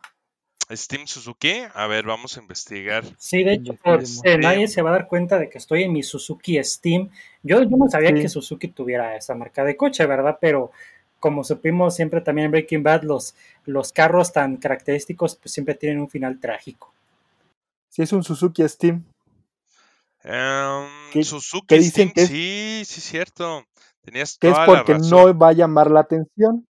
[0.72, 3.04] Steam Suzuki, a ver, vamos a investigar.
[3.20, 3.78] Sí, de hecho,
[4.40, 7.12] nadie se va a dar cuenta de que estoy en mi Suzuki Steam.
[7.44, 10.40] Yo, yo no sabía que Suzuki tuviera esa marca de coche, ¿verdad?
[10.42, 10.72] Pero
[11.20, 16.00] como supimos siempre también en Breaking Bad, los, los carros tan característicos pues siempre tienen
[16.00, 16.94] un final trágico.
[17.98, 19.12] Si es un Suzuki Steam.
[20.24, 23.66] Um, Suzuki Steam, que sí, sí, cierto.
[24.04, 26.68] Tenías que es porque no va a llamar la atención.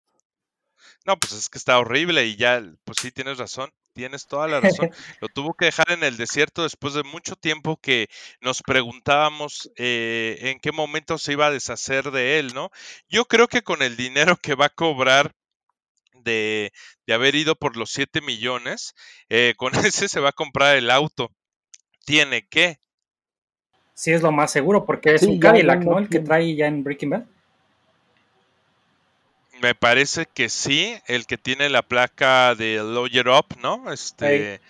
[1.06, 3.70] No, pues es que está horrible y ya, pues sí, tienes razón.
[3.92, 4.90] Tienes toda la razón.
[5.22, 8.08] Lo tuvo que dejar en el desierto después de mucho tiempo que
[8.40, 12.70] nos preguntábamos eh, en qué momento se iba a deshacer de él, ¿no?
[13.10, 15.34] Yo creo que con el dinero que va a cobrar
[16.28, 16.72] de,
[17.12, 18.94] haber ido por los 7 millones,
[19.30, 21.32] eh, con ese se va a comprar el auto.
[22.06, 22.78] Tiene que.
[23.94, 25.98] Sí, es lo más seguro, porque es un Cadillac, ¿no?
[25.98, 27.24] El que trae ya en Breaking Bad.
[29.60, 33.92] Me parece que sí, el que tiene la placa de Lawyer Up, ¿no?
[33.92, 34.62] Este.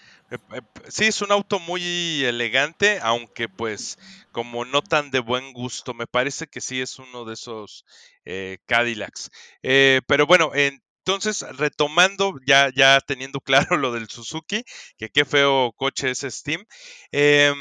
[0.89, 3.97] Sí, es un auto muy elegante, aunque pues
[4.31, 5.93] como no tan de buen gusto.
[5.93, 7.85] Me parece que sí es uno de esos
[8.25, 9.31] eh, Cadillacs.
[9.63, 13.39] Eh, pero bueno, en, entonces, retomando, ya, ya teniendo
[13.75, 14.63] claro lo del Suzuki,
[14.97, 16.65] que qué feo coche es Steam,
[17.11, 17.55] em,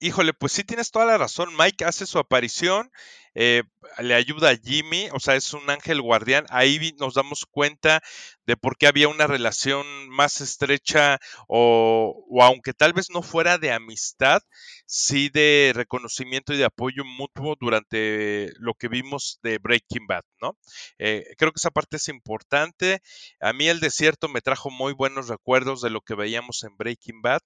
[0.00, 1.50] híjole, pues sí tienes toda la razón.
[1.56, 2.90] Mike hace su aparición,
[3.34, 3.64] eh,
[3.98, 6.46] le ayuda a Jimmy, o sea, es un ángel guardián.
[6.48, 8.02] Ahí nos damos cuenta
[8.46, 13.58] de por qué había una relación más estrecha o, o, aunque tal vez no fuera
[13.58, 14.40] de amistad,
[14.86, 20.56] sí de reconocimiento y de apoyo mutuo durante lo que vimos de Breaking Bad, ¿no?
[20.98, 23.02] Eh, creo que esa parte es importante.
[23.40, 27.20] A mí el desierto me trajo muy buenos recuerdos de lo que veíamos en Breaking
[27.22, 27.40] Bad,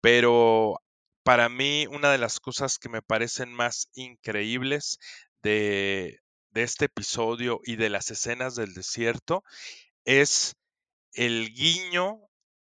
[0.00, 0.80] pero
[1.24, 5.00] para mí una de las cosas que me parecen más increíbles
[5.42, 6.20] de,
[6.54, 9.42] este episodio y de las escenas del desierto
[10.04, 10.54] es
[11.14, 12.20] el guiño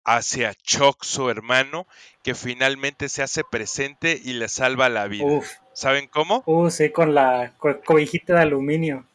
[0.05, 1.87] hacia Chuck, su hermano,
[2.23, 5.40] que finalmente se hace presente y le salva la vida.
[5.73, 6.42] ¿Saben cómo?
[6.47, 9.07] Uh, sí, con la cobijita de aluminio.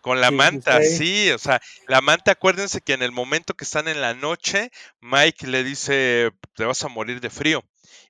[0.00, 3.86] Con la manta, sí, o sea, la manta, acuérdense que en el momento que están
[3.86, 7.62] en la noche, Mike le dice, te vas a morir de frío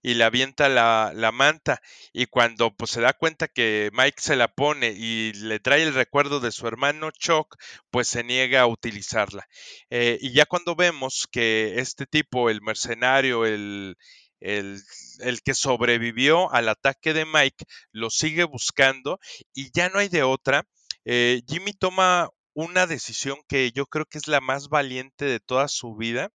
[0.02, 1.80] y le avienta la, la, manta
[2.12, 5.94] y cuando pues se da cuenta que Mike se la pone y le trae el
[5.94, 7.56] recuerdo de su hermano Chuck,
[7.90, 9.46] pues se niega a utilizarla.
[9.90, 13.96] Eh, y ya cuando vemos que este tipo, el mercenario, el,
[14.40, 14.80] el,
[15.20, 19.18] el, que sobrevivió al ataque de Mike, lo sigue buscando
[19.54, 20.66] y ya no hay de otra.
[21.04, 25.68] Eh, Jimmy toma una decisión que yo creo que es la más valiente de toda
[25.68, 26.30] su vida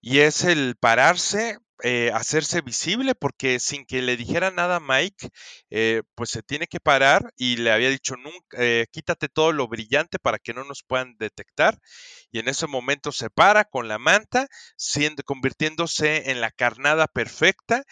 [0.00, 5.28] y es el pararse, eh, hacerse visible, porque sin que le dijera nada a Mike,
[5.70, 9.68] eh, pues se tiene que parar y le había dicho, nunca, eh, quítate todo lo
[9.68, 11.78] brillante para que no nos puedan detectar.
[12.30, 17.84] Y en ese momento se para con la manta, siendo, convirtiéndose en la carnada perfecta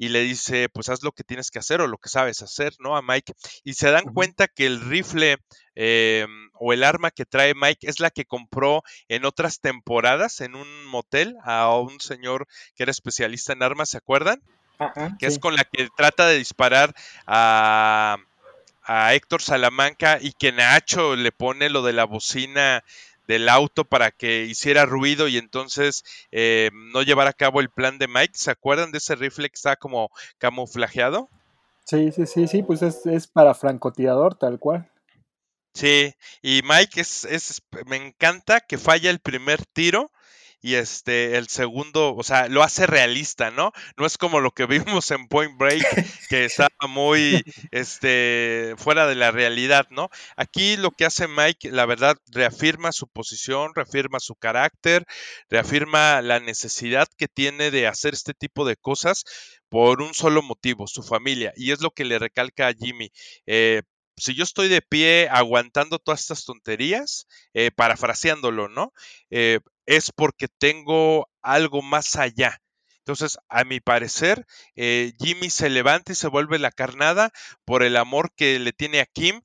[0.00, 2.72] y le dice, pues haz lo que tienes que hacer o lo que sabes hacer,
[2.78, 2.96] ¿no?
[2.96, 3.34] A Mike.
[3.64, 5.36] Y se dan cuenta que el rifle
[5.74, 10.54] em, o el arma que trae Mike es la que compró en otras temporadas en
[10.54, 14.40] un motel a un señor que era especialista en armas, ¿se acuerdan?
[15.18, 16.94] que es con la que trata de disparar
[17.26, 18.16] a,
[18.84, 22.82] a Héctor Salamanca y que Nacho le pone lo de la bocina
[23.30, 27.96] del auto para que hiciera ruido y entonces eh, no llevara a cabo el plan
[27.96, 28.32] de Mike.
[28.34, 31.28] ¿Se acuerdan de ese rifle que está como camuflajeado?
[31.84, 34.90] Sí, sí, sí, sí, pues es, es para francotirador tal cual.
[35.74, 36.12] Sí,
[36.42, 40.10] y Mike es, es, me encanta que falla el primer tiro
[40.62, 43.72] y este el segundo, o sea, lo hace realista, ¿no?
[43.96, 44.66] No es como lo que
[45.00, 45.82] vimos en Point Break
[46.28, 50.08] que estaba muy este fuera de la realidad, ¿no?
[50.36, 55.04] Aquí lo que hace Mike, la verdad, reafirma su posición, reafirma su carácter,
[55.48, 59.24] reafirma la necesidad que tiene de hacer este tipo de cosas
[59.68, 63.10] por un solo motivo, su familia, y es lo que le recalca a Jimmy.
[63.46, 63.82] Eh,
[64.20, 68.92] si yo estoy de pie aguantando todas estas tonterías, eh, parafraseándolo, ¿no?
[69.30, 72.60] Eh, es porque tengo algo más allá.
[72.98, 77.32] Entonces, a mi parecer, eh, Jimmy se levanta y se vuelve la carnada
[77.64, 79.40] por el amor que le tiene a Kim.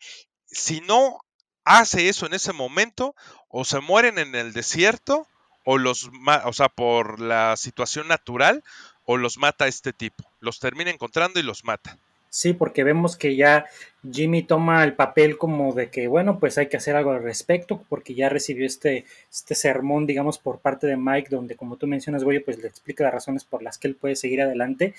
[0.45, 1.19] Si no
[1.63, 3.15] hace eso en ese momento,
[3.47, 5.27] o se mueren en el desierto,
[5.63, 6.11] o los,
[6.43, 8.63] o sea, por la situación natural,
[9.05, 10.29] o los mata este tipo.
[10.39, 11.97] Los termina encontrando y los mata.
[12.35, 13.65] Sí, porque vemos que ya
[14.11, 17.85] Jimmy toma el papel como de que, bueno, pues hay que hacer algo al respecto,
[17.87, 22.25] porque ya recibió este, este sermón, digamos, por parte de Mike, donde como tú mencionas,
[22.25, 24.93] güey, pues le explica las razones por las que él puede seguir adelante.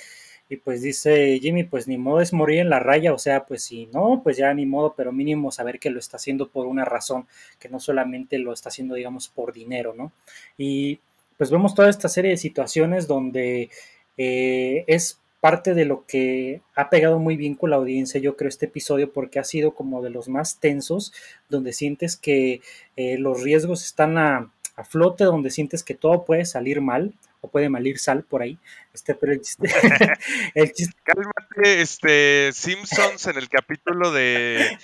[0.48, 3.64] Y pues dice Jimmy, pues ni modo es morir en la raya, o sea, pues
[3.64, 6.86] si no, pues ya ni modo, pero mínimo saber que lo está haciendo por una
[6.86, 7.26] razón,
[7.58, 10.10] que no solamente lo está haciendo, digamos, por dinero, ¿no?
[10.56, 11.00] Y
[11.36, 13.68] pues vemos toda esta serie de situaciones donde
[14.16, 18.48] eh, es parte de lo que ha pegado muy bien con la audiencia, yo creo,
[18.48, 21.12] este episodio, porque ha sido como de los más tensos,
[21.48, 22.62] donde sientes que
[22.96, 24.50] eh, los riesgos están a,
[24.90, 28.58] flote, donde sientes que todo puede salir mal, o puede malir sal por ahí.
[28.92, 29.68] Este, pero el chiste,
[31.04, 34.76] Cálmate, este, Simpsons en el capítulo de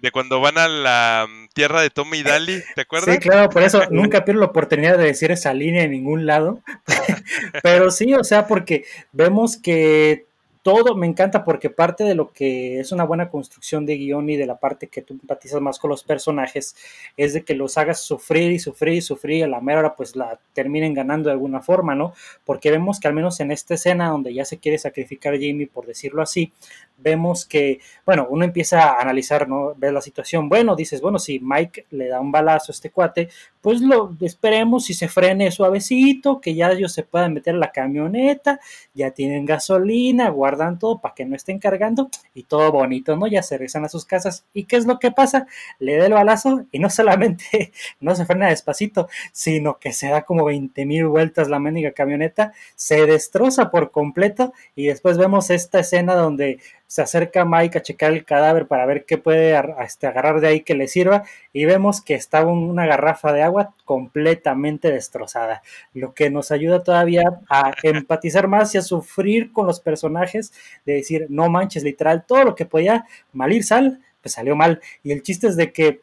[0.00, 3.14] de cuando van a la mm, tierra de Tommy y Daly, ¿te acuerdas?
[3.14, 6.60] Sí, claro, por eso nunca pierdo la oportunidad de decir esa línea en ningún lado.
[7.62, 10.26] Pero sí, o sea, porque vemos que
[10.62, 14.36] todo me encanta porque parte de lo que es una buena construcción de guion y
[14.36, 16.76] de la parte que tú empatizas más con los personajes
[17.16, 19.96] es de que los hagas sufrir y sufrir y sufrir y a la mera hora
[19.96, 22.12] pues la terminen ganando de alguna forma, ¿no?
[22.44, 25.86] Porque vemos que al menos en esta escena donde ya se quiere sacrificar Jamie, por
[25.86, 26.52] decirlo así,
[26.98, 29.74] vemos que, bueno, uno empieza a analizar, ¿no?
[29.76, 33.30] Ver la situación, bueno, dices, bueno, si Mike le da un balazo a este cuate,
[33.60, 38.60] pues lo esperemos si se frene suavecito, que ya ellos se puedan meter la camioneta,
[38.94, 43.26] ya tienen gasolina, guardan todo para que no estén cargando y todo bonito, ¿no?
[43.26, 44.44] Ya se regresan a sus casas.
[44.54, 45.46] ¿Y qué es lo que pasa?
[45.78, 50.22] Le da el balazo y no solamente no se frena despacito, sino que se da
[50.22, 55.80] como 20 mil vueltas la mendiga camioneta, se destroza por completo y después vemos esta
[55.80, 60.40] escena donde se acerca Mike a checar el cadáver para ver qué puede este, agarrar
[60.40, 61.22] de ahí que le sirva
[61.52, 65.62] y vemos que está una garrafa de agua completamente destrozada,
[65.94, 70.52] lo que nos ayuda todavía a empatizar más y a sufrir con los personajes
[70.84, 74.80] de decir, no manches, literal, todo lo que podía mal ir sal, pues salió mal.
[75.04, 76.00] Y el chiste es de que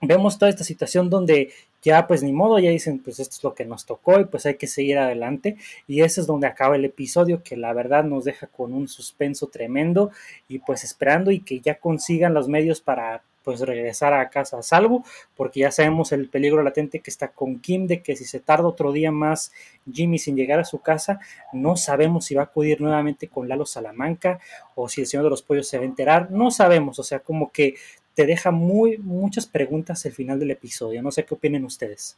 [0.00, 1.52] vemos toda esta situación donde
[1.86, 4.44] ya pues ni modo, ya dicen pues esto es lo que nos tocó y pues
[4.44, 5.56] hay que seguir adelante.
[5.86, 9.46] Y ese es donde acaba el episodio que la verdad nos deja con un suspenso
[9.46, 10.10] tremendo
[10.48, 14.62] y pues esperando y que ya consigan los medios para pues regresar a casa a
[14.64, 15.04] salvo,
[15.36, 18.66] porque ya sabemos el peligro latente que está con Kim, de que si se tarda
[18.66, 19.52] otro día más
[19.88, 21.20] Jimmy sin llegar a su casa,
[21.52, 24.40] no sabemos si va a acudir nuevamente con Lalo Salamanca
[24.74, 27.20] o si el Señor de los Pollos se va a enterar, no sabemos, o sea,
[27.20, 27.76] como que
[28.16, 31.02] te deja muy, muchas preguntas el final del episodio.
[31.02, 32.16] No sé qué opinen ustedes.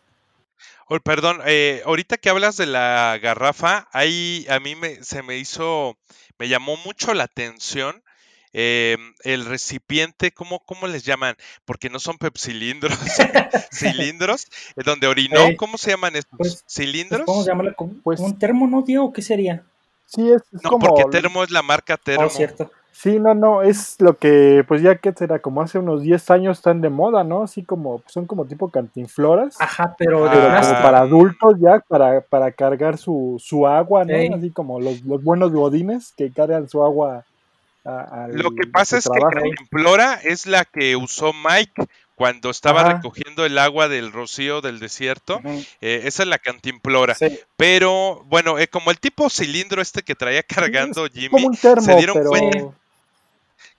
[0.87, 5.38] Oh, perdón, eh, ahorita que hablas de la garrafa, ahí a mí me, se me
[5.38, 5.98] hizo,
[6.38, 8.02] me llamó mucho la atención
[8.52, 11.37] em, el recipiente, ¿cómo, ¿cómo les llaman?
[11.64, 12.96] Porque no son pepsilindros,
[13.72, 16.38] cilindros, eh, donde orinó, ¿cómo se llaman estos?
[16.38, 17.22] Pues, pues, ¿Cilindros?
[17.26, 17.74] ¿Cómo se llama?
[18.04, 19.12] Pues, ¿Un termo, no, Diego?
[19.12, 19.64] ¿Qué sería?
[20.06, 22.30] Sí, es, no, porque termo es la marca oh, termo.
[22.30, 22.70] cierto.
[23.00, 26.58] Sí, no, no, es lo que, pues ya que será, como hace unos 10 años
[26.58, 27.44] están de moda, ¿no?
[27.44, 29.54] Así como, son como tipo cantinfloras.
[29.61, 34.34] Ajá, pero, de para adultos ya, para, para cargar su, su agua, ¿no?
[34.34, 37.24] Así como los, los buenos godines que cargan su agua.
[38.32, 43.58] lo que pasa es que cantinflora es la que usó Mike cuando estaba recogiendo el
[43.58, 45.40] agua del rocío del desierto.
[45.80, 47.16] Eh, esa es la cantimplora.
[47.56, 52.74] Pero bueno, eh, como el tipo cilindro este que traía cargando Jimmy, se dieron cuenta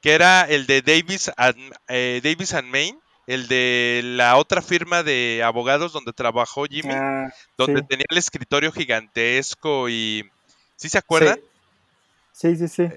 [0.02, 5.04] que era el de Davis and, eh, Davis and Main, el de la otra firma
[5.04, 10.30] de abogados donde trabajó Jimmy, ah, donde tenía el escritorio gigantesco y...
[10.76, 11.40] ¿Sí se acuerdan?
[12.32, 12.88] Sí, sí, sí.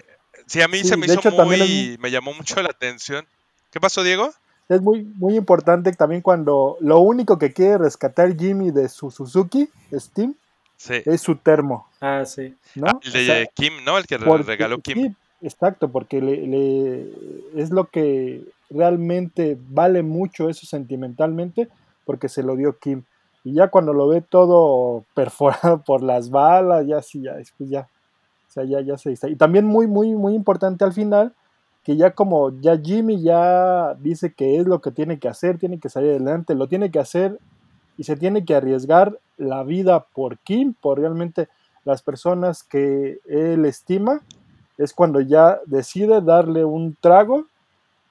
[0.46, 1.98] Sí, a mí se me hizo muy...
[2.00, 3.26] me llamó mucho la atención.
[3.70, 4.32] ¿Qué pasó, Diego?
[4.68, 9.68] Es muy, muy importante también cuando lo único que quiere rescatar Jimmy de su Suzuki,
[9.92, 10.34] Steam,
[10.88, 11.88] es su termo.
[12.00, 12.54] Ah, sí.
[12.74, 12.86] ¿no?
[12.86, 13.98] Ah, el de Kim, ¿no?
[13.98, 15.14] El que regaló Kim.
[15.42, 17.10] Exacto, porque le,
[17.60, 21.68] es lo que realmente vale mucho eso sentimentalmente,
[22.04, 23.02] porque se lo dio Kim.
[23.42, 27.88] Y ya cuando lo ve todo perforado por las balas, ya sí, ya, después ya,
[28.48, 29.30] o sea, ya, ya se dice.
[29.30, 31.32] Y también muy, muy, muy importante al final,
[31.82, 35.80] que ya como ya Jimmy ya dice que es lo que tiene que hacer, tiene
[35.80, 37.40] que salir adelante, lo tiene que hacer
[37.98, 41.48] y se tiene que arriesgar la vida por Kim, por realmente
[41.84, 44.22] las personas que él estima
[44.78, 47.46] es cuando ya decide darle un trago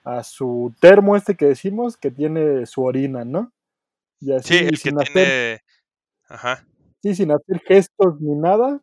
[0.03, 3.51] a su termo este que decimos que tiene su orina, ¿no?
[4.19, 5.61] Y así, sí, sin hacer,
[6.27, 6.65] Ajá.
[7.01, 8.79] Sí, sin hacer gestos ni nada,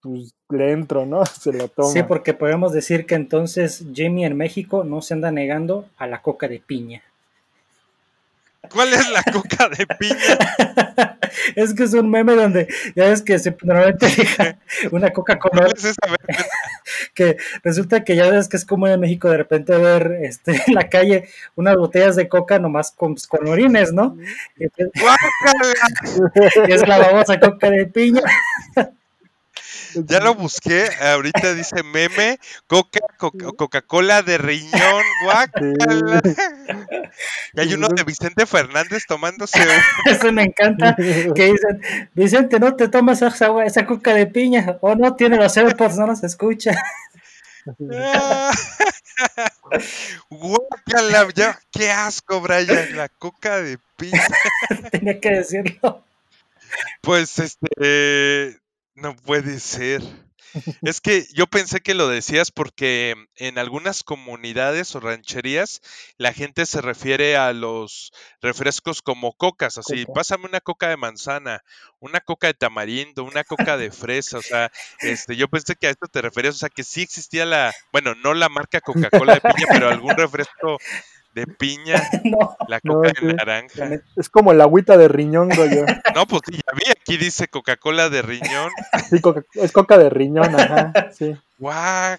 [0.00, 1.24] pues le entro, ¿no?
[1.26, 1.90] Se lo toma.
[1.90, 6.22] Sí, porque podemos decir que entonces Jimmy en México no se anda negando a la
[6.22, 7.02] coca de piña.
[8.68, 10.16] ¿Cuál es la coca de piña?
[11.56, 14.58] es que es un meme donde ya ves que se normalmente deja
[14.90, 15.52] una coca con
[17.14, 20.74] que resulta que ya ves que es común en México de repente ver este en
[20.74, 24.16] la calle unas botellas de coca nomás con, con orines, ¿no?
[24.56, 24.64] y
[26.72, 28.22] es la famosa coca de piña.
[29.94, 36.22] Ya lo busqué, ahorita dice meme, Coca, Coca, cola de riñón, guacala.
[37.54, 39.58] Y hay uno de Vicente Fernández tomándose
[40.06, 41.82] Eso me encanta, que dicen,
[42.14, 46.06] Vicente, no te tomas esa, esa coca de piña, o no tiene los AirPods, no
[46.06, 46.80] nos escucha.
[50.30, 54.26] Guacala, ya, qué asco, Brian, la coca de piña.
[54.90, 56.04] Tenía que decirlo.
[57.00, 58.58] Pues este,
[59.00, 60.02] no puede ser.
[60.82, 65.80] Es que yo pensé que lo decías porque en algunas comunidades o rancherías
[66.16, 71.62] la gente se refiere a los refrescos como cocas, así, pásame una coca de manzana,
[72.00, 75.90] una coca de tamarindo, una coca de fresa, o sea, este, yo pensé que a
[75.90, 79.40] esto te referías, o sea, que sí existía la, bueno, no la marca Coca-Cola de
[79.40, 80.78] piña, pero algún refresco
[81.34, 81.94] de piña,
[82.68, 83.88] la coca de naranja.
[84.16, 85.70] Es como el agüita de riñón, güey.
[86.14, 88.70] No, pues sí, ya vi, aquí dice Coca-Cola de riñón.
[89.10, 89.20] Sí,
[89.54, 91.36] es coca de riñón, ajá, sí.
[91.58, 92.16] Guau.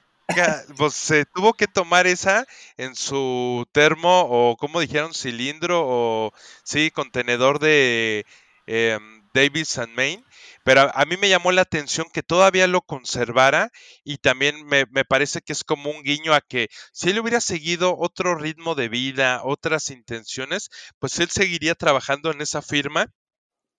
[0.78, 6.34] pues se tuvo que tomar esa en su termo o como dijeron cilindro o
[6.64, 8.26] sí contenedor de
[8.68, 9.00] eh,
[9.34, 10.26] Davis and Main
[10.64, 13.72] pero a, mí me llamó la atención que todavía lo conservara
[14.04, 17.42] y también me, me, parece que es como un guiño a que si él hubiera
[17.42, 20.70] seguido otro ritmo de vida, otras intenciones,
[21.00, 23.08] pues él seguiría trabajando en esa firma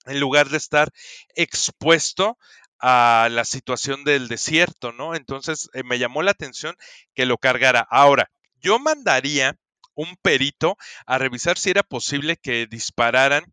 [0.05, 0.89] en lugar de estar
[1.35, 2.37] expuesto
[2.79, 5.15] a la situación del desierto, ¿no?
[5.15, 6.75] Entonces eh, me llamó la atención
[7.15, 7.87] que lo cargara.
[7.89, 8.29] Ahora,
[8.61, 9.57] yo mandaría
[9.95, 13.45] un perito a revisar si era posible que dispararan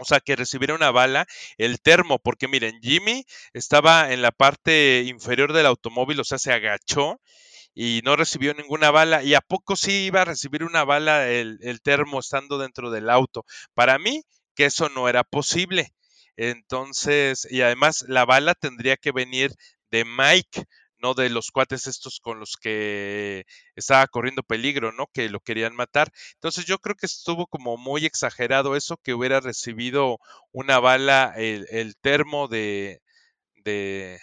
[0.00, 1.26] o sea, que recibiera una bala,
[1.56, 6.52] el termo, porque miren, Jimmy estaba en la parte inferior del automóvil, o sea, se
[6.52, 7.20] agachó
[7.74, 9.22] y no recibió ninguna bala.
[9.24, 13.10] ¿Y a poco sí iba a recibir una bala el, el termo estando dentro del
[13.10, 13.44] auto?
[13.74, 14.22] Para mí,
[14.58, 15.94] que eso no era posible.
[16.36, 19.52] Entonces, y además la bala tendría que venir
[19.92, 20.64] de Mike,
[20.98, 23.44] no de los cuates estos con los que
[23.76, 25.06] estaba corriendo peligro, ¿no?
[25.14, 26.10] Que lo querían matar.
[26.34, 30.18] Entonces yo creo que estuvo como muy exagerado eso que hubiera recibido
[30.50, 33.00] una bala el, termo de,
[33.64, 34.18] de,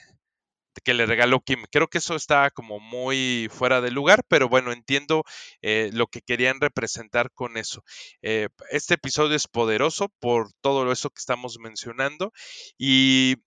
[0.83, 1.63] que le regaló Kim.
[1.71, 5.23] Creo que eso está como muy fuera de lugar, pero bueno, entiendo
[5.61, 7.83] eh, lo que querían representar con eso.
[8.21, 12.31] Eh, este episodio es poderoso por todo eso que estamos mencionando
[12.77, 13.37] y,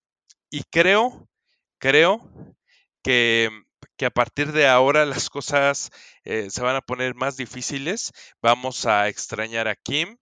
[0.50, 1.28] y creo,
[1.78, 2.30] creo
[3.02, 3.50] que,
[3.96, 5.90] que, a partir de ahora las cosas
[6.24, 8.12] eh, se van a poner más difíciles.
[8.42, 10.16] Vamos a extrañar a Kim.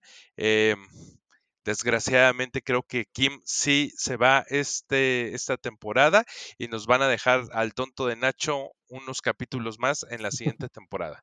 [1.67, 6.23] Desgraciadamente creo que Kim sí se va este, esta temporada
[6.57, 10.69] y nos van a dejar al tonto de Nacho unos capítulos más en la siguiente
[10.73, 11.21] temporada.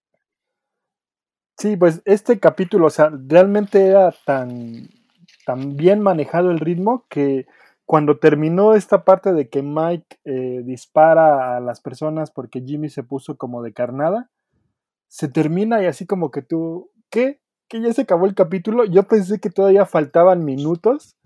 [1.57, 4.91] Sí, pues este capítulo, o sea, realmente era tan,
[5.47, 7.47] tan bien manejado el ritmo que
[7.87, 13.03] cuando terminó esta parte de que Mike eh, dispara a las personas porque Jimmy se
[13.03, 14.31] puso como de carnada,
[15.09, 17.41] se termina y así como que tú, ¿qué?
[17.69, 18.85] Que ya se acabó el capítulo.
[18.85, 21.17] Yo pensé que todavía faltaban minutos,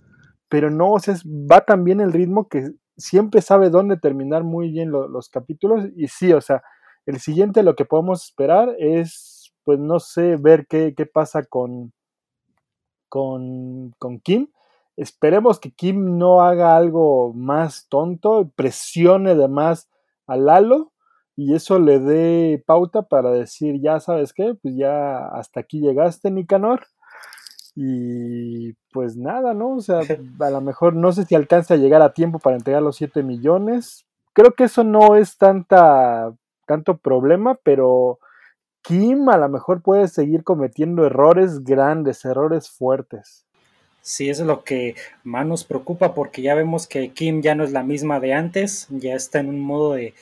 [0.48, 4.70] pero no, o sea, va tan bien el ritmo que siempre sabe dónde terminar muy
[4.70, 5.86] bien los capítulos.
[5.96, 6.62] Y sí, o sea,
[7.06, 11.92] el siguiente lo que podemos esperar es, pues no sé, ver qué, qué pasa con,
[13.08, 14.48] con, con Kim
[14.98, 19.88] Esperemos que Kim no haga algo más tonto, presione de más
[20.26, 20.90] a Lalo
[21.40, 26.32] y eso le dé pauta para decir, ya sabes qué, pues ya hasta aquí llegaste,
[26.32, 26.84] Nicanor.
[27.76, 29.76] Y pues nada, ¿no?
[29.76, 30.00] O sea,
[30.40, 33.22] a lo mejor no sé si alcanza a llegar a tiempo para entregar los 7
[33.22, 34.04] millones.
[34.32, 36.34] Creo que eso no es tanta,
[36.66, 38.18] tanto problema, pero
[38.82, 43.46] Kim a lo mejor puede seguir cometiendo errores grandes, errores fuertes.
[44.00, 47.62] Sí, eso es lo que más nos preocupa porque ya vemos que Kim ya no
[47.62, 50.14] es la misma de antes, ya está en un modo de,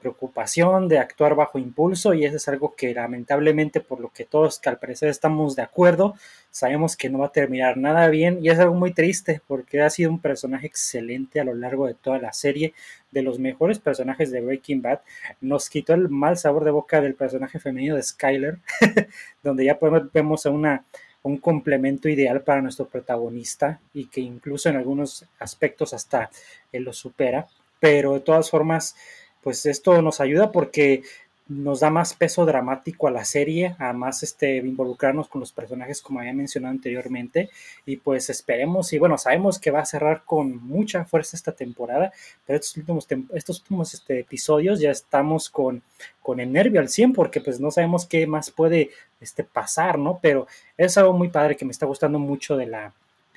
[0.00, 4.58] preocupación, de actuar bajo impulso y eso es algo que lamentablemente por lo que todos
[4.58, 6.14] que al parecer estamos de acuerdo,
[6.50, 9.90] sabemos que no va a terminar nada bien y es algo muy triste porque ha
[9.90, 12.74] sido un personaje excelente a lo largo de toda la serie,
[13.10, 15.00] de los mejores personajes de Breaking Bad,
[15.40, 18.58] nos quitó el mal sabor de boca del personaje femenino de Skyler,
[19.42, 20.84] donde ya podemos, vemos a una
[21.22, 26.30] un complemento ideal para nuestro protagonista y que incluso en algunos aspectos hasta
[26.72, 27.46] él lo supera.
[27.78, 28.96] Pero de todas formas,
[29.42, 31.02] pues esto nos ayuda porque
[31.50, 36.00] nos da más peso dramático a la serie, a más este, involucrarnos con los personajes
[36.00, 37.50] como había mencionado anteriormente
[37.84, 42.12] y pues esperemos y bueno, sabemos que va a cerrar con mucha fuerza esta temporada,
[42.46, 45.82] pero estos últimos, estos últimos este, episodios ya estamos con,
[46.22, 50.20] con el nervio al 100 porque pues no sabemos qué más puede este, pasar, ¿no?
[50.22, 52.92] Pero es algo muy padre que me está gustando mucho de la,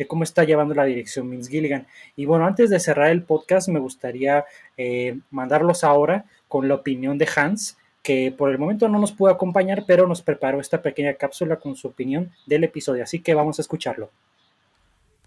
[0.07, 1.87] cómo está llevando la dirección Vince Gilligan.
[2.15, 4.45] Y bueno, antes de cerrar el podcast, me gustaría
[4.77, 9.33] eh, mandarlos ahora con la opinión de Hans, que por el momento no nos puede
[9.33, 13.59] acompañar, pero nos preparó esta pequeña cápsula con su opinión del episodio, así que vamos
[13.59, 14.11] a escucharlo.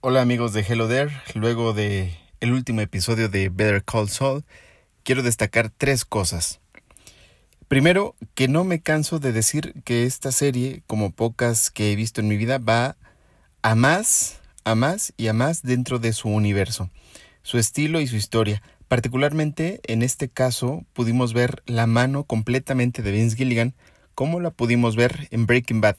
[0.02, 4.44] Hola amigos de Hello There, luego de el último episodio de Better Call Saul,
[5.02, 6.60] quiero destacar tres cosas.
[7.68, 12.20] Primero, que no me canso de decir que esta serie, como pocas que he visto
[12.20, 12.96] en mi vida, va
[13.62, 16.90] a más, a más y a más dentro de su universo,
[17.42, 18.62] su estilo y su historia.
[18.88, 23.74] Particularmente en este caso pudimos ver la mano completamente de Vince Gilligan
[24.16, 25.96] como la pudimos ver en Breaking Bad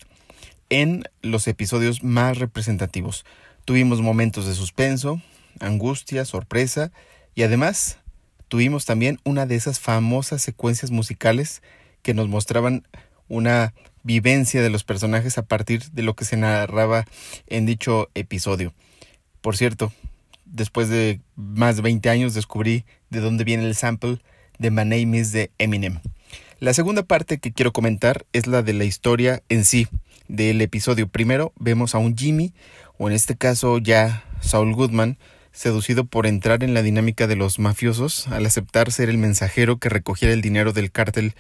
[0.70, 3.26] en los episodios más representativos.
[3.64, 5.22] Tuvimos momentos de suspenso,
[5.62, 6.92] angustia, sorpresa
[7.36, 8.00] y además
[8.50, 11.62] tuvimos también una de esas famosas secuencias musicales
[12.02, 12.86] que nos mostraban
[13.30, 13.74] una
[14.04, 17.06] vivencia de los personajes a partir de lo que se narraba
[17.48, 18.74] en dicho episodio.
[19.42, 19.92] Por cierto,
[20.46, 24.20] después de más de 20 años descubrí de dónde viene el sample
[24.60, 26.00] de My Name is de Eminem.
[26.60, 29.88] La segunda parte que quiero comentar es la de la historia en sí
[30.28, 31.08] del episodio.
[31.08, 32.54] Primero vemos a un Jimmy,
[32.98, 35.18] o en este caso ya Saul Goodman,
[35.52, 39.90] seducido por entrar en la dinámica de los mafiosos al aceptar ser el mensajero que
[39.90, 41.34] recogiera el dinero del cártel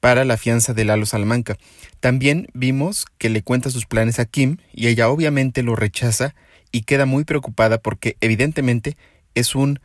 [0.00, 1.56] para la fianza de Lalo Salamanca.
[2.00, 6.34] También vimos que le cuenta sus planes a Kim y ella obviamente lo rechaza
[6.72, 8.96] y queda muy preocupada porque evidentemente
[9.34, 9.80] es un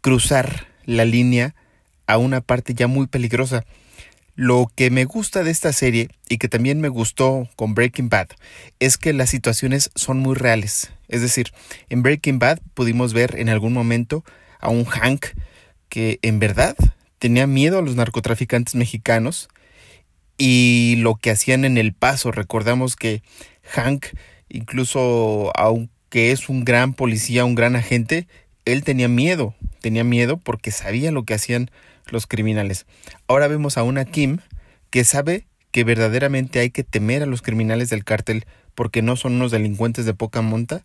[0.00, 1.54] cruzar la línea
[2.06, 3.64] a una parte ya muy peligrosa.
[4.34, 8.28] Lo que me gusta de esta serie y que también me gustó con Breaking Bad
[8.78, 10.92] es que las situaciones son muy reales.
[11.08, 11.52] Es decir,
[11.88, 14.24] en Breaking Bad pudimos ver en algún momento
[14.60, 15.26] a un Hank
[15.88, 16.76] que en verdad
[17.18, 19.48] tenía miedo a los narcotraficantes mexicanos
[20.38, 22.32] y lo que hacían en el paso.
[22.32, 23.22] Recordamos que
[23.62, 24.06] Hank,
[24.48, 28.26] incluso aunque es un gran policía, un gran agente,
[28.64, 31.70] él tenía miedo, tenía miedo porque sabía lo que hacían
[32.06, 32.86] los criminales.
[33.26, 34.38] Ahora vemos a una Kim
[34.90, 39.34] que sabe que verdaderamente hay que temer a los criminales del cártel porque no son
[39.34, 40.82] unos delincuentes de poca monta,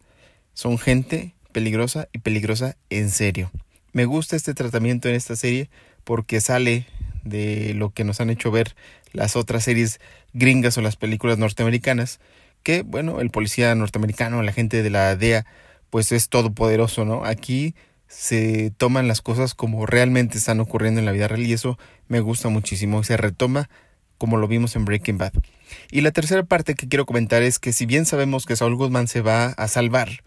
[0.53, 3.51] son gente peligrosa y peligrosa en serio.
[3.93, 5.69] Me gusta este tratamiento en esta serie
[6.03, 6.87] porque sale
[7.23, 8.75] de lo que nos han hecho ver
[9.13, 9.99] las otras series
[10.33, 12.19] gringas o las películas norteamericanas,
[12.63, 15.45] que bueno, el policía norteamericano, la gente de la DEA,
[15.89, 17.25] pues es todopoderoso, ¿no?
[17.25, 17.75] Aquí
[18.07, 22.19] se toman las cosas como realmente están ocurriendo en la vida real y eso me
[22.19, 23.03] gusta muchísimo.
[23.03, 23.69] Se retoma
[24.17, 25.33] como lo vimos en Breaking Bad.
[25.89, 29.07] Y la tercera parte que quiero comentar es que si bien sabemos que Saul Goodman
[29.07, 30.23] se va a salvar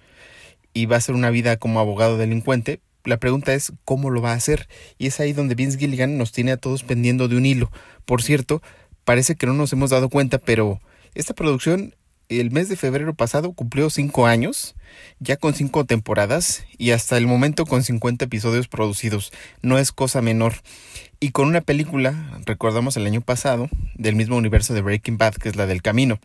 [0.72, 4.32] y va a hacer una vida como abogado delincuente, la pregunta es cómo lo va
[4.32, 4.68] a hacer.
[4.98, 7.70] Y es ahí donde Vince Gilligan nos tiene a todos pendiendo de un hilo.
[8.04, 8.62] Por cierto,
[9.04, 10.80] parece que no nos hemos dado cuenta, pero
[11.14, 11.94] esta producción
[12.28, 14.74] el mes de febrero pasado cumplió cinco años,
[15.18, 19.32] ya con cinco temporadas y hasta el momento con 50 episodios producidos.
[19.62, 20.54] No es cosa menor.
[21.20, 25.48] Y con una película, recordamos el año pasado, del mismo universo de Breaking Bad, que
[25.48, 26.18] es la del camino.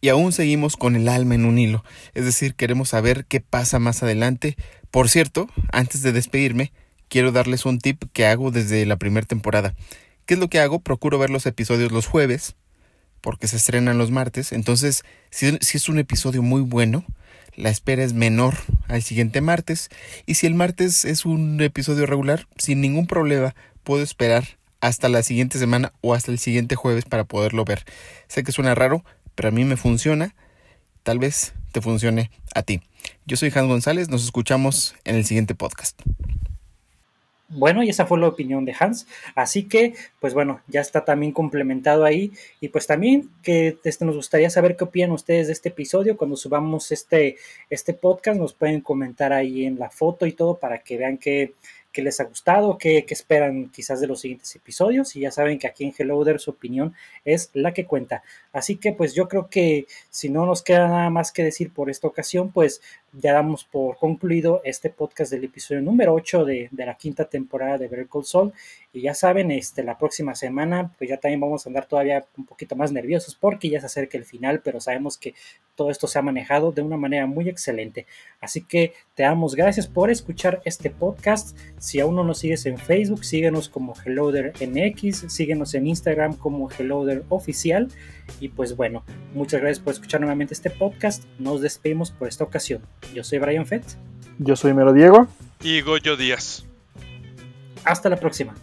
[0.00, 1.84] Y aún seguimos con el alma en un hilo,
[2.14, 4.56] es decir, queremos saber qué pasa más adelante.
[4.92, 6.70] Por cierto, antes de despedirme,
[7.08, 9.74] quiero darles un tip que hago desde la primera temporada.
[10.26, 10.80] ¿Qué es lo que hago?
[10.80, 12.56] Procuro ver los episodios los jueves,
[13.22, 14.52] porque se estrenan los martes.
[14.52, 17.06] Entonces, si, es un episodio muy bueno,
[17.56, 18.54] la espera es menor
[18.86, 19.88] al siguiente martes.
[20.26, 25.22] Y si el martes es un episodio regular, sin ningún problema, puedo esperar hasta la
[25.22, 27.86] siguiente semana o hasta el siguiente jueves para poderlo ver.
[28.28, 30.34] Sé que suena raro, pero a mí me funciona.
[31.02, 32.80] Tal vez te funcione a ti.
[33.26, 36.00] Yo soy Hans González, nos escuchamos en el siguiente podcast.
[37.54, 39.06] Bueno, y esa fue la opinión de Hans.
[39.34, 42.32] Así que, pues bueno, ya está también complementado ahí.
[42.60, 46.16] Y pues también que este, nos gustaría saber qué opinan ustedes de este episodio.
[46.16, 47.36] Cuando subamos este,
[47.68, 51.52] este podcast, nos pueden comentar ahí en la foto y todo para que vean que
[51.92, 55.66] qué les ha gustado, qué, esperan quizás de los siguientes episodios y ya saben que
[55.66, 58.22] aquí en Hello su opinión es la que cuenta.
[58.52, 61.90] Así que pues yo creo que si no nos queda nada más que decir por
[61.90, 62.80] esta ocasión, pues
[63.12, 67.88] ya damos por concluido este podcast del episodio número 8 de, la quinta temporada de
[67.88, 68.52] Better Call Saul
[68.92, 72.46] y ya saben, este, la próxima semana pues ya también vamos a andar todavía un
[72.46, 75.34] poquito más nerviosos porque ya se acerca el final, pero sabemos que
[75.74, 78.06] todo esto se ha manejado de una manera muy excelente.
[78.40, 81.56] Así que te damos gracias por escuchar este podcast.
[81.78, 86.70] Si aún no nos sigues en Facebook, síguenos como Helloder MX, síguenos en Instagram como
[86.70, 87.88] Helloder Oficial.
[88.40, 89.04] Y pues bueno,
[89.34, 91.24] muchas gracias por escuchar nuevamente este podcast.
[91.38, 92.82] Nos despedimos por esta ocasión.
[93.14, 93.84] Yo soy Brian Fett.
[94.38, 95.28] Yo soy Mero Diego.
[95.62, 96.64] Y Goyo Díaz.
[97.84, 98.54] Hasta la próxima.